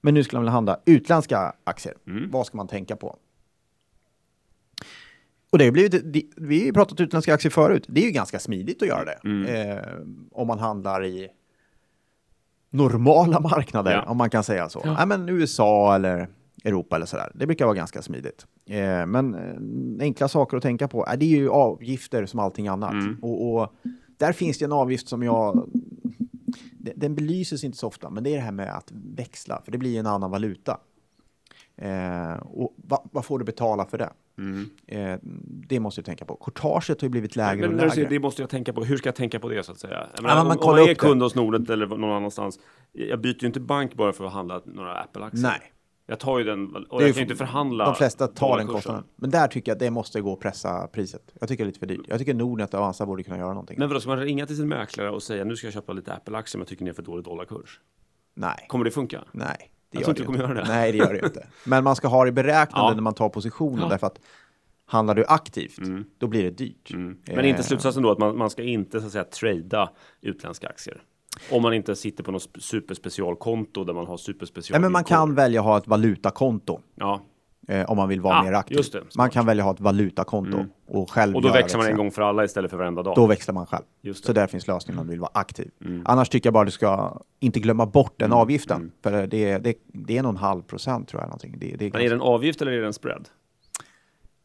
[0.00, 1.94] men nu skulle han vilja handla utländska aktier.
[2.06, 2.30] Mm.
[2.30, 3.16] Vad ska man tänka på?
[5.52, 5.94] Och det har blivit,
[6.36, 7.84] vi har ju pratat utländska aktier förut.
[7.88, 9.18] Det är ju ganska smidigt att göra det.
[9.24, 9.70] Mm.
[9.70, 9.84] Eh,
[10.32, 11.28] om man handlar i
[12.70, 14.02] normala marknader, Ja.
[14.10, 14.80] om man kan säga så.
[14.84, 14.94] Ja.
[14.94, 16.28] Nej, men USA eller
[16.64, 17.32] Europa eller sådär.
[17.34, 18.46] Det brukar vara ganska smidigt.
[18.66, 22.68] Eh, men eh, enkla saker att tänka på, eh, det är ju avgifter som allting
[22.68, 22.92] annat.
[22.92, 23.18] Mm.
[23.22, 23.72] Och, och
[24.16, 25.70] där finns det en avgift som jag...
[26.72, 29.72] Den, den belyses inte så ofta, men det är det här med att växla, för
[29.72, 30.78] det blir en annan valuta.
[31.76, 34.10] Eh, och va, vad får du betala för det?
[34.38, 34.70] Mm.
[34.86, 35.18] Eh,
[35.68, 36.36] det måste du tänka på.
[36.36, 37.90] Courtaget har ju blivit lägre Men och lägre.
[37.90, 38.84] säger, det måste jag tänka på.
[38.84, 40.06] Hur ska jag tänka på det så att säga?
[40.14, 41.06] Jag men man om, om kollar jag är upp det.
[41.06, 42.58] kund hos Nordnet eller någon annanstans.
[42.92, 45.42] Jag byter ju inte bank bara för att handla några Apple-aktier.
[45.42, 45.72] Nej.
[46.06, 47.84] Jag tar ju den och Det jag kan ju inte förhandla.
[47.84, 49.04] De flesta tar den kostnaden.
[49.16, 51.34] Men där tycker jag att det måste gå att pressa priset.
[51.40, 52.04] Jag tycker det är lite för dyrt.
[52.08, 53.76] Jag tycker Nordnet och Avanza borde kunna göra någonting.
[53.78, 56.12] Men vadå, ska man ringa till sin mäklare och säga nu ska jag köpa lite
[56.14, 57.80] Apple-aktier men jag tycker ni är för dålig dollarkurs?
[58.34, 59.24] Nej, Kommer det funka?
[59.32, 59.71] nej.
[59.92, 60.64] Det Jag tror inte du kommer göra det.
[60.68, 61.46] Nej, det gör det inte.
[61.64, 62.94] Men man ska ha det beräknande Ja.
[62.94, 63.80] när man tar positionen.
[63.82, 63.88] Ja.
[63.88, 64.18] Därför att
[64.86, 66.04] handlar du aktivt, Mm.
[66.18, 66.90] då blir det dyrt.
[66.92, 67.16] Mm.
[67.26, 70.68] Men Eh, inte slutsatsen då att man, man ska inte så att säga trada utländska
[70.68, 71.02] aktier?
[71.50, 75.04] Om man inte sitter på något sp- superspecialkonto där man har superspecial Nej, men man
[75.04, 76.80] kan välja att ha ett valutakonto.
[76.94, 77.20] Ja,
[77.68, 78.76] Eh, om man vill vara Ah, mer aktiv.
[78.76, 79.02] just det.
[79.16, 80.70] man kan välja att ha ett valutakonto Mm.
[80.94, 82.04] Och själv och då växlar man en växlar.
[82.04, 83.14] gång för alla istället för varenda dag.
[83.16, 83.82] Då växlar man själv.
[84.14, 84.40] Så det.
[84.40, 85.70] där finns lösningen om du vill vara aktiv.
[85.84, 86.02] Mm.
[86.06, 88.76] Annars tycker jag bara du ska inte glömma bort den Mm, avgiften.
[88.76, 88.92] mm.
[89.02, 91.26] För det, är- det, det är nog en halv procent tror jag.
[91.28, 91.54] Någonting.
[91.58, 93.28] Det, det är Men är det en avgift eller är det en spread?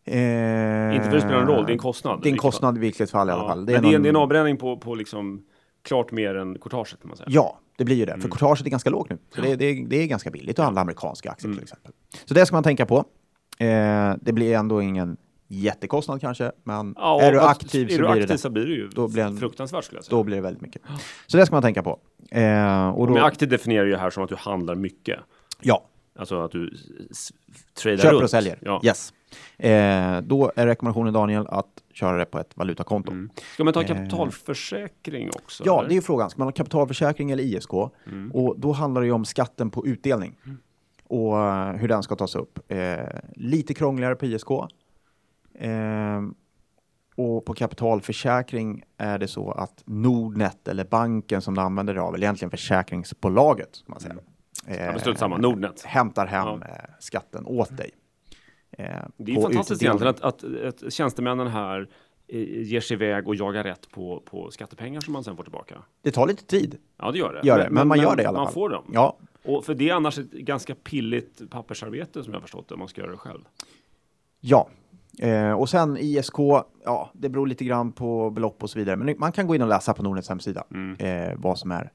[0.05, 2.19] Eh, Inte för att det spelar någon roll, det är en kostnad.
[2.23, 2.41] Det är en fall.
[2.51, 3.57] kostnad i vilket fall i alla fall.
[3.57, 5.43] Men det är, en, någon- det är en avbränning på, på liksom
[5.83, 7.27] klart mer än courtaget kan man säga.
[7.31, 8.11] Ja, det blir ju det.
[8.11, 8.29] För Mm.
[8.31, 9.17] courtaget är ganska lågt nu.
[9.35, 11.57] Så det, det, det är ganska billigt att handla amerikanska aktier Mm.
[11.57, 11.91] till exempel.
[12.25, 12.97] Så det ska man tänka på.
[13.59, 18.03] Eh, det blir ändå ingen jättekostnad kanske, men Ja, är du aktiv är så du
[18.03, 18.37] blir aktiv det.
[18.37, 20.17] så blir det ju Då blir en- fruktansvärt skulle jag säga.
[20.17, 20.81] Då blir det väldigt mycket.
[21.27, 21.99] Så det ska man tänka på.
[22.31, 25.19] Eh, och då, med aktiv definierar ju här som att du handlar mycket.
[25.61, 25.85] ja,
[26.19, 26.73] Alltså att du
[27.81, 28.23] tradar köper runt.
[28.23, 28.59] och säljer.
[28.61, 28.81] Ja.
[28.83, 29.13] Yes.
[29.57, 33.11] Eh, då är rekommendationen Daniel att köra det på ett valutakonto.
[33.11, 33.29] Mm.
[33.53, 33.87] Ska man ta Eh.
[33.87, 35.63] kapitalförsäkring också?
[35.65, 35.89] Ja, eller?
[35.89, 36.29] det är frågan.
[36.29, 37.71] Ska man ha kapitalförsäkring eller ISK?
[38.07, 38.31] Mm.
[38.31, 40.37] Och då handlar det ju om skatten på utdelning
[41.07, 42.71] och eh, hur den ska tas upp.
[42.71, 42.97] Eh,
[43.35, 44.47] lite krångligare på ISK.
[45.57, 46.21] Eh,
[47.15, 52.15] och på kapitalförsäkring är det så att Nordnet eller banken som du använder dig av,
[52.15, 54.15] eller egentligen försäkringsbolaget, ska man säga.
[54.67, 55.37] Eh, Ja, beslut samma.
[55.37, 55.81] Nordnet.
[55.81, 56.59] hämtar hem Ja.
[56.67, 57.91] eh, skatten åt dig.
[58.71, 58.85] Eh,
[59.17, 60.43] Det är ju fantastiskt egentligen att, att,
[60.83, 61.89] att tjänstemännen här
[62.27, 65.75] eh, ger sig iväg och jagar rätt på, på skattepengar som man sen får tillbaka.
[66.01, 67.47] Det tar lite tid, Ja, det gör det.
[67.47, 68.53] gör det, men, man gör det i alla man fall.
[68.53, 68.83] får dem.
[68.93, 72.79] Ja, Och för det är annars ett ganska pilligt pappersarbete som jag förstått det, om
[72.79, 73.41] man ska göra det själv.
[74.39, 74.69] Ja,
[75.21, 76.33] eh, och sen ISK,
[76.85, 78.95] ja, det beror lite grann på belopp och så vidare.
[78.95, 80.63] Men man kan gå in och läsa på Nordnets hemsida
[80.99, 81.91] eh, vad som är,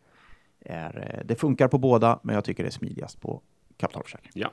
[0.64, 1.14] är.
[1.18, 3.40] eh, Det funkar på båda, men jag tycker det är smidigast på
[3.76, 4.32] kapitalförsäkring.
[4.34, 4.48] Ja.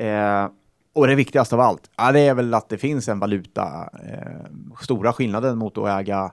[0.00, 0.50] Eh,
[0.94, 3.90] och det viktigaste av allt, ja, det är väl att det finns en valuta.
[4.04, 6.32] Eh, stora skillnaden mot att äga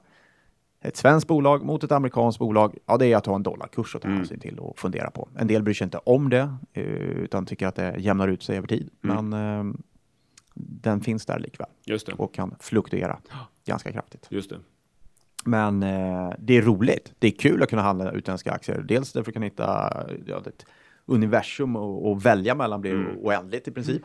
[0.81, 4.01] ett svenskt bolag mot ett amerikanskt bolag, ja, det är att ha en dollarkurs att
[4.01, 5.29] ta hänsyn till och fundera på.
[5.37, 8.57] En del bryr sig inte om det, eh, utan tycker att det jämnar ut sig
[8.57, 8.89] över tid.
[9.01, 9.63] Men eh,
[10.59, 11.69] den finns där likväl
[12.17, 13.19] och kan fluktuera
[13.65, 14.27] ganska kraftigt.
[14.29, 14.59] Just det.
[15.45, 17.13] Men eh, det är roligt.
[17.19, 18.81] Det är kul att kunna handla utländska aktier.
[18.87, 19.93] Dels därför att kan hitta
[20.25, 20.65] ja, ett
[21.05, 23.17] universum och, och välja mellan blir Mm.
[23.17, 24.01] oändligt i princip.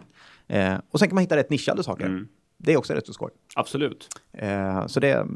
[0.46, 2.06] Eh, och sen kan man hitta rätt nischade saker.
[2.06, 2.28] Mm.
[2.56, 3.30] Det är också rätt så skoj.
[3.54, 4.08] Absolut.
[4.32, 5.26] Eh, så det är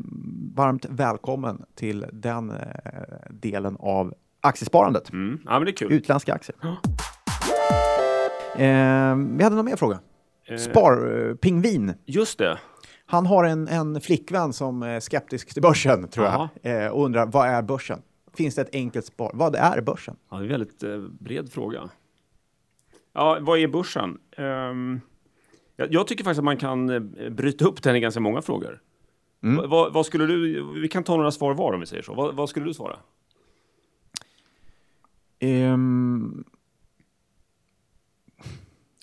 [0.54, 2.57] varmt välkommen till den eh,
[3.31, 5.12] delen av aktiesparandet.
[5.12, 5.40] Mm.
[5.44, 5.92] Ja, men det är kul.
[5.92, 6.57] Utländska aktier.
[8.57, 9.98] Eh, vi hade någon mer fråga.
[10.48, 11.94] Eh, Spar, eh, Pingvin.
[12.06, 12.58] Just det.
[13.06, 16.48] Han har en, en flickvän som är skeptisk till börsen, tror Jaha.
[16.62, 18.02] jag, eh, och undrar vad är börsen?
[18.34, 19.30] Finns det ett enkelt spar?
[19.34, 20.16] Vad är börsen?
[20.30, 21.90] Ja, det är en väldigt eh, bred fråga.
[23.12, 24.18] Ja, vad är börsen?
[24.37, 25.00] Ehm,
[25.76, 26.87] jag, jag tycker faktiskt att man kan
[27.37, 28.80] bryta upp den i ganska många frågor.
[29.42, 29.56] Mm.
[29.56, 32.14] Va- Vad, vad skulle du, vi kan ta några svar var om vi säger så.
[32.14, 32.96] Vad, vad skulle du svara?
[35.38, 36.44] Ehm,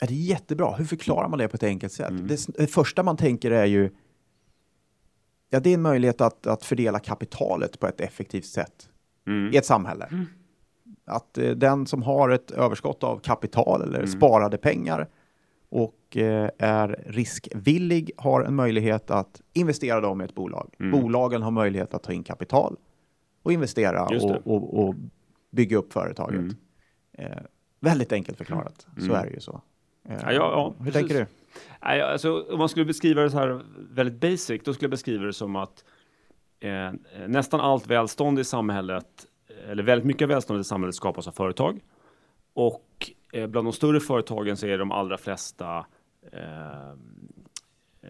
[0.01, 0.71] ja, det är jättebra.
[0.75, 2.09] Hur förklarar man det på ett enkelt sätt?
[2.09, 2.27] Mm.
[2.27, 3.89] Det, det första man tänker är ju
[5.49, 8.89] Ja, det är en möjlighet att, att fördela kapitalet på ett effektivt sätt
[9.27, 9.53] Mm.
[9.53, 10.25] i ett samhälle.
[11.05, 14.07] Att eh, den som har ett överskott av kapital eller Mm.
[14.11, 15.07] sparade pengar
[15.69, 20.73] och eh, är riskvillig har en möjlighet att investera dem i ett bolag.
[20.79, 20.91] Mm.
[21.01, 22.75] Bolagen har möjlighet att ta in kapital
[23.43, 24.95] och investera och, och, och
[25.51, 26.39] bygga upp företaget.
[26.39, 26.55] Mm.
[27.17, 27.37] Eh,
[27.79, 29.15] väldigt enkelt förklarat, så Mm.
[29.15, 29.61] är det ju så.
[30.09, 30.93] Eh, Ja, ja, hur precis.
[30.93, 31.25] tänker du?
[31.79, 35.33] Alltså, om man skulle beskriva det så här väldigt basic, då skulle jag beskriva det
[35.33, 35.83] som att
[36.59, 36.91] eh,
[37.27, 39.05] nästan allt välstånd i samhället,
[39.69, 41.79] eller väldigt mycket välstånd i samhället skapas av företag.
[42.53, 45.85] Och eh, bland de större företagen så är de allra flesta
[46.31, 46.89] eh,
[48.01, 48.09] eh,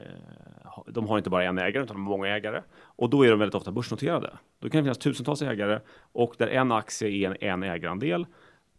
[0.87, 2.61] de har inte bara en ägare utan de har många ägare.
[2.81, 4.33] Och då är de väldigt ofta börsnoterade.
[4.59, 5.79] Då kan det finnas tusentals ägare
[6.11, 8.25] och där en aktie är en, en ägarandel.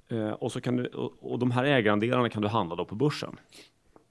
[0.08, 0.86] Eh, och, så kan du,
[1.20, 3.36] och, de här ägarandelarna kan du handla då på börsen.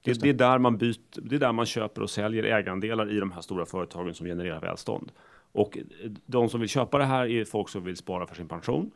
[0.02, 0.28] Det, det.
[0.28, 3.40] är där man byter, det är där man köper och säljer ägarandelar i de här
[3.40, 5.12] stora företagen som genererar välstånd.
[5.52, 5.84] Och eh,
[6.26, 8.90] de som vill köpa det här är folk som vill spara för sin pension.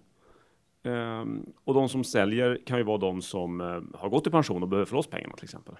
[0.82, 4.62] Ehm, och de som säljer kan ju vara de som eh, har gått i pension
[4.62, 5.74] och behöver få loss pengarna till exempel.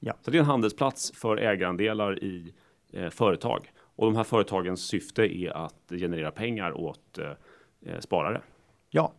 [0.00, 0.14] Ja.
[0.20, 2.52] Så det är en handelsplats för ägarandelar i
[2.92, 3.72] eh, företag.
[3.96, 8.40] Och de här företagens syfte är att generera pengar åt eh, sparare.
[8.90, 9.12] Ja,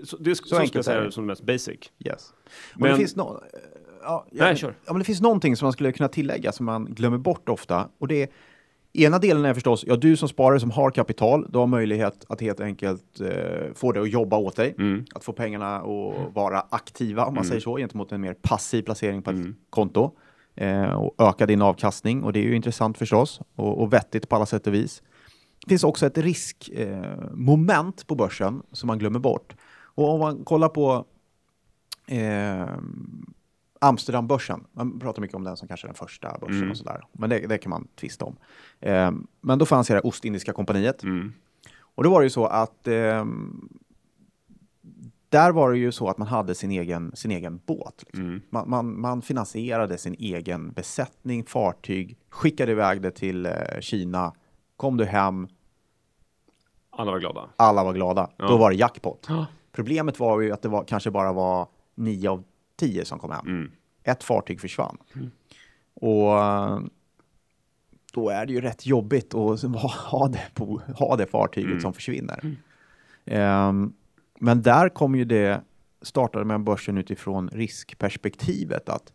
[0.00, 1.80] Det, så, det, så, så enkelt jag säga är det som det mest basic.
[2.04, 2.32] yes.
[2.76, 3.58] Men- det finns no eh,
[4.02, 4.74] ja, ja, Nej, kör.
[4.86, 7.88] Ja, men det finns någonting som man skulle kunna tillägga som man glömmer bort ofta.
[7.98, 8.28] Och det är,
[8.92, 12.40] ena delen är förstås, ja, du som sparare som har kapital, du har möjlighet att
[12.40, 14.74] helt enkelt eh, få det att jobba åt dig.
[14.78, 15.04] Mm.
[15.14, 19.22] Att få pengarna att vara aktiva, om man säger så, gentemot en mer passiv placering
[19.22, 19.54] på ett Mm.
[19.70, 20.10] konto.
[20.54, 22.22] Eh, och öka din avkastning.
[22.22, 25.02] Och det är ju intressant förstås och, och vettigt på alla sätt och vis.
[25.64, 29.54] Det finns också ett riskmoment eh, på börsen som man glömmer bort.
[29.94, 31.04] Och om man kollar på
[32.06, 32.66] eh,
[33.80, 36.70] Amsterdambörsen, man pratar mycket om den som kanske den första börsen Mm.
[36.70, 37.02] och sådär.
[37.12, 38.36] Men det, det kan man tvista om.
[38.80, 41.02] Eh, men då fanns det här Ostindiska kompaniet.
[41.02, 41.32] Mm.
[41.80, 43.68] Och då var det ju så att ehm,
[45.28, 48.02] där var det ju så att man hade sin egen, sin egen båt.
[48.06, 48.24] Liksom.
[48.24, 48.40] Mm.
[48.50, 54.32] Man, man, man finansierade sin egen besättning, fartyg, skickade iväg det till eh, Kina,
[54.76, 55.48] kom du hem,
[56.90, 57.48] Alla var glada.
[57.56, 58.30] alla var glada.
[58.36, 58.48] Ja.
[58.48, 59.26] Då var det jackpot.
[59.28, 59.46] Ja.
[59.72, 62.44] Problemet var ju att det var, kanske bara var nio av
[62.76, 63.46] tio som kom hem.
[63.46, 63.70] Mm.
[64.02, 64.96] Ett fartyg försvann.
[65.94, 66.80] Och eh,
[68.12, 69.62] då är det ju rätt jobbigt att
[70.10, 71.80] ha, det, på, ha det fartyget Mm.
[71.80, 72.56] som försvinner.
[73.24, 73.92] Ehm,
[74.38, 75.60] men där kom ju det,
[76.02, 79.12] startade med börsen utifrån riskperspektivet att,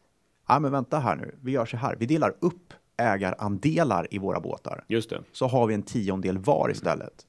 [0.48, 4.39] ja men vänta här nu, vi gör så här, vi delar upp ägarandelar i våra
[4.39, 4.84] båtar.
[4.88, 5.24] Just det.
[5.32, 7.26] Så har vi en tiondel var istället.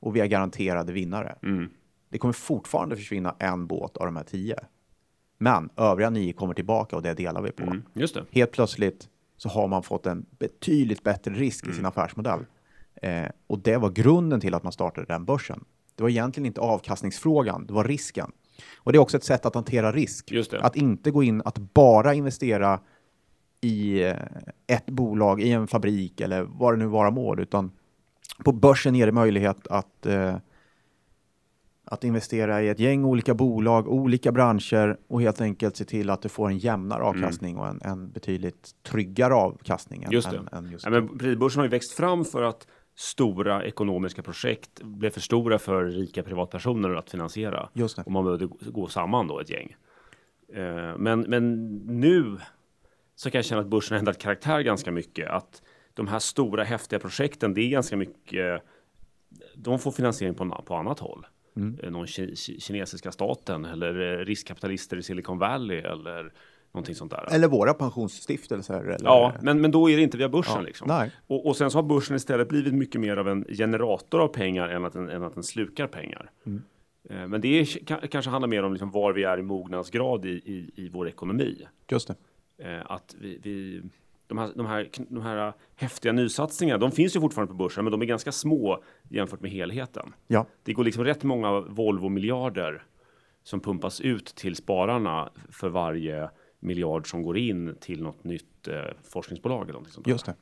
[0.00, 1.38] Och vi är garanterade vinnare.
[1.42, 1.68] Mm.
[2.08, 4.56] Det kommer fortfarande försvinna en båt av de här tio.
[5.38, 7.62] Men övriga nio kommer tillbaka och det delar vi på.
[7.62, 7.82] Mm.
[7.94, 8.24] Just det.
[8.30, 11.76] Helt plötsligt så har man fått en betydligt bättre risk i Mm.
[11.76, 12.40] sin affärsmodell.
[13.02, 15.64] Eh, och det var grunden till att man startade den börsen.
[15.94, 18.32] Det var egentligen inte avkastningsfrågan, det var risken.
[18.76, 20.32] Och det är också ett sätt att hantera risk.
[20.60, 22.80] Att inte gå in att bara investera
[23.60, 24.16] i eh,
[24.66, 27.70] ett bolag, i en fabrik eller vad det nu vara må, utan
[28.44, 30.36] på börsen ger det möjlighet att eh,
[31.88, 36.22] Att investera i ett gäng olika bolag, olika branscher och helt enkelt se till att
[36.22, 40.06] du får en jämnare avkastning och en, en betydligt tryggare avkastning.
[40.10, 40.36] Just det.
[40.36, 44.82] Än, än just Ja, men prisbörsen har ju växt fram för att stora ekonomiska projekt
[44.82, 47.68] blev för stora för rika privatpersoner att finansiera.
[47.72, 48.02] Just det.
[48.02, 49.76] Och man behövde gå- gå samman då ett gäng.
[50.54, 52.36] Eh, Men, men nu
[53.14, 55.30] så kan jag känna att börsen har ändrat karaktär ganska mycket.
[55.30, 55.62] Att
[55.94, 58.62] de här stora häftiga projekten, det är ganska mycket.
[59.54, 61.26] De får finansiering på, på annat håll.
[61.56, 61.78] Mm.
[61.82, 66.32] Eh, Någon ki, ki, kinesiska staten eller eh, riskkapitalister i Silicon Valley eller
[66.72, 67.28] någonting sånt där.
[67.34, 68.80] Eller våra pensionsstiftelser.
[68.84, 71.08] Eller, Ja, men, men då är det inte via börsen Ja, liksom.
[71.26, 74.68] Och, och sen så har börsen istället blivit mycket mer av en generator av pengar
[74.68, 76.30] än att den, än att den slukar pengar.
[76.46, 76.62] Mm.
[77.10, 80.24] Eh, Men det är, ka- kanske handlar mer om liksom var vi är i mognadsgrad
[80.24, 81.66] i, i, i vår ekonomi.
[81.90, 82.14] Just det.
[82.86, 83.82] Att vi, vi,
[84.26, 87.90] de, här, de, här, de här häftiga nysatsningarna, de finns ju fortfarande på börsen, men
[87.90, 90.14] de är ganska små jämfört med helheten.
[90.26, 92.82] Ja, Det går liksom rätt många Volvo-miljarder
[93.42, 98.74] som pumpas ut till spararna för varje miljard som går in till något nytt eh,
[99.12, 100.34] forskningsbolag eller någonting sånt just det.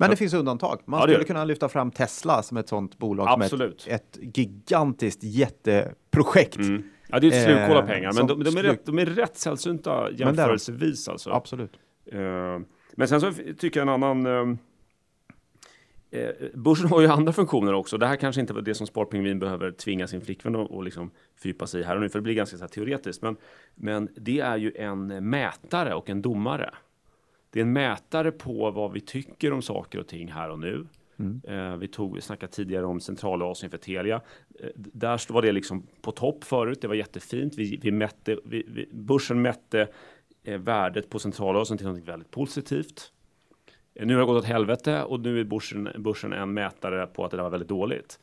[0.00, 0.80] Men det finns undantag.
[0.84, 3.28] Man Ja, skulle kunna lyfta fram Tesla som ett sånt bolag.
[3.28, 3.80] Absolut.
[3.80, 6.56] Som ett, ett gigantiskt jätteprojekt.
[6.56, 6.90] Mm.
[7.08, 8.98] Ja, det är ett slukhål av Eh, pengar, som men de, de, är rätt, de
[8.98, 11.30] är rätt sällsynta jämförelsevis alltså.
[11.30, 11.72] Absolut.
[12.12, 12.18] Eh,
[12.96, 14.26] men sen så tycker jag en annan...
[14.26, 17.98] Eh, eh, börsen har ju andra funktioner också.
[17.98, 21.10] Det här kanske inte var det som Sparpingvin behöver tvinga sin flickvän att och liksom
[21.36, 23.22] fördjupa sig i här och nu, för det blir ganska så teoretiskt.
[23.22, 23.36] Men,
[23.74, 26.74] men det är ju en mätare och en domare.
[27.50, 30.86] Det är en mätare på vad vi tycker om saker och ting här och nu.
[31.44, 34.20] Eh, vi tog, vi snackade tidigare om Centralasien för Telia.
[34.60, 36.80] Eh, där var det liksom på topp förut.
[36.80, 37.54] Det var jättefint.
[37.56, 39.88] Vi, vi mätte, vi, vi, börsen mätte
[40.46, 43.12] värdet på Centralasien till något väldigt positivt.
[43.94, 47.24] Eh, nu har det gått åt helvete och nu är börsen, börsen en mätare på
[47.24, 48.18] att det där var väldigt dåligt.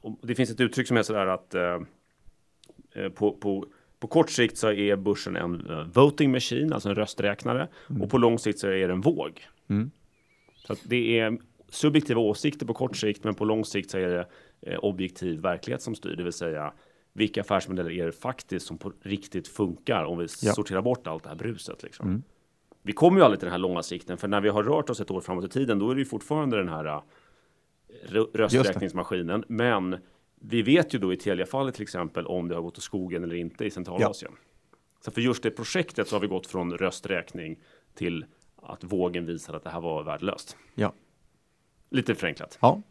[0.00, 3.66] Och det finns ett uttryck som är sådär att eh, på, på,
[3.98, 7.68] på kort sikt så är börsen en eh, voting machine, alltså en rösträknare.
[8.02, 9.46] Och på lång sikt så är det en våg.
[9.68, 9.90] Mm.
[10.54, 11.38] Så det är
[11.68, 14.26] subjektiva åsikter på kort sikt, men på lång sikt så är det
[14.60, 16.72] eh, objektiv verklighet som styr, det vill säga
[17.16, 20.52] vilka affärsmodeller är det faktiskt som på riktigt funkar om vi Ja.
[20.52, 21.82] sorterar bort allt det här bruset.
[21.82, 22.08] Liksom.
[22.08, 22.22] Mm.
[22.82, 25.00] Vi kommer ju aldrig till den här långa sikten, för när vi har rört oss
[25.00, 27.02] ett år framåt i tiden, då är det ju fortfarande den här
[28.06, 29.44] rö- rösträkningsmaskinen.
[29.48, 29.96] Men
[30.40, 33.36] vi vet ju då i Telia-fallet till exempel om det har gått åt skogen eller
[33.36, 34.32] inte i Centralasien.
[35.00, 37.58] Så för just det projektet så har vi gått från rösträkning
[37.94, 38.24] till
[38.62, 40.56] att vågen visar att det här var värdelöst.
[40.74, 40.92] Ja.
[41.90, 42.58] Lite förenklat.
[42.60, 42.82] Ja.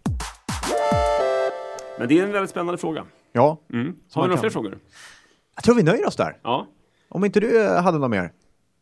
[1.99, 3.05] Men det är en väldigt spännande fråga.
[3.33, 3.61] Ja.
[3.73, 3.95] Mm.
[4.13, 4.77] Har vi några fler frågor?
[5.55, 6.37] Jag tror vi nöjer oss där.
[6.43, 6.67] Ja,
[7.09, 8.31] Om inte du eh, hade något mer.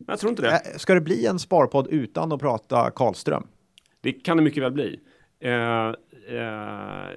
[0.07, 0.51] jag tror inte det.
[0.51, 3.47] Eh, Ska det bli en sparpodd utan att prata Karlström?
[4.01, 4.99] Det kan det mycket väl bli.
[5.39, 5.91] Eh, eh,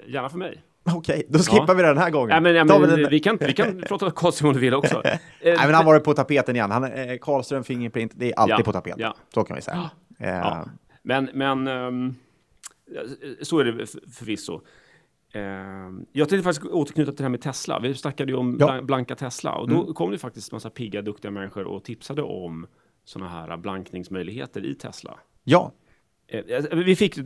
[0.07, 0.63] gärna för mig.
[0.95, 1.75] Okej, då skippar Ja.
[1.75, 2.29] vi det den här gången.
[2.29, 5.03] Nej, men, ja, men, den- vi, kan, vi kan prata Karlsson om du vill också.
[5.05, 6.71] Eh, Nej, men han var på tapeten igen.
[6.71, 9.01] Han, eh, Karlström Fingerprint, det är alltid Ja, på tapeten.
[9.01, 9.17] ja.
[9.35, 9.91] Så kan vi säga.
[10.19, 10.67] Eh, Ja.
[11.03, 12.15] Men, men ehm,
[13.43, 14.61] så är det för- förvisso.
[15.35, 17.81] Ehm, jag tänkte faktiskt återknyta till det här med Tesla.
[17.81, 18.67] Vi snackade ju om Ja.
[18.67, 19.95] blan- blanka Tesla och då Mm.
[19.95, 22.67] kom det faktiskt massa pigga, duktiga människor och tipsade om
[23.05, 25.19] sådana här blankningsmöjligheter i Tesla.
[25.45, 25.73] ja,
[26.27, 27.25] Eh, Vi fick eh,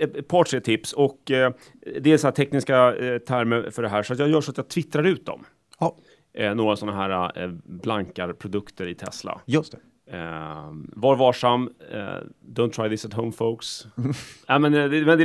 [0.00, 1.52] ett par, tre tips och eh,
[2.00, 4.56] det är så här tekniska eh, termer för det här så jag gör så att
[4.56, 5.44] jag twittrar ut dem.
[5.80, 5.96] ja,
[6.32, 9.40] Eh, Några sådana här eh, blankarprodukter i Tesla.
[9.46, 9.78] just det.
[10.12, 11.98] Eh, var varsam, eh,
[12.54, 13.86] don't try this at home folks.
[14.46, 15.24] ja, men, eh, det, men det,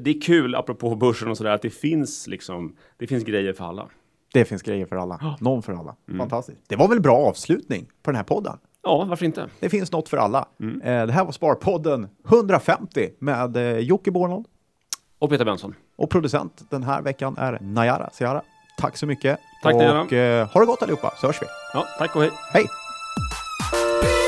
[0.00, 3.64] det är kul, apropå börsen och sådär, att det finns liksom, det finns grejer för
[3.64, 3.88] alla.
[4.32, 5.36] Det finns grejer för alla.
[5.40, 5.96] Någon för alla.
[6.08, 6.18] Mm.
[6.18, 6.60] Fantastiskt.
[6.68, 8.58] Det var väl bra avslutning på den här podden.
[8.82, 9.48] Ja, varför inte?
[9.60, 10.48] Det finns något för alla.
[10.60, 10.80] Mm.
[10.80, 14.46] Eh, det här var Sparpodden 150 med eh, Jocke Bornold
[15.18, 15.74] Och Peter Benson.
[15.96, 18.42] och producent den här veckan är Najara Seara.
[18.78, 19.38] Tack så mycket.
[19.62, 21.46] Tack, och eh, ha det gott allihopa så hörs vi.
[21.74, 22.30] Ja, tack och hej.
[22.52, 22.66] Hej!
[23.70, 24.21] Peace.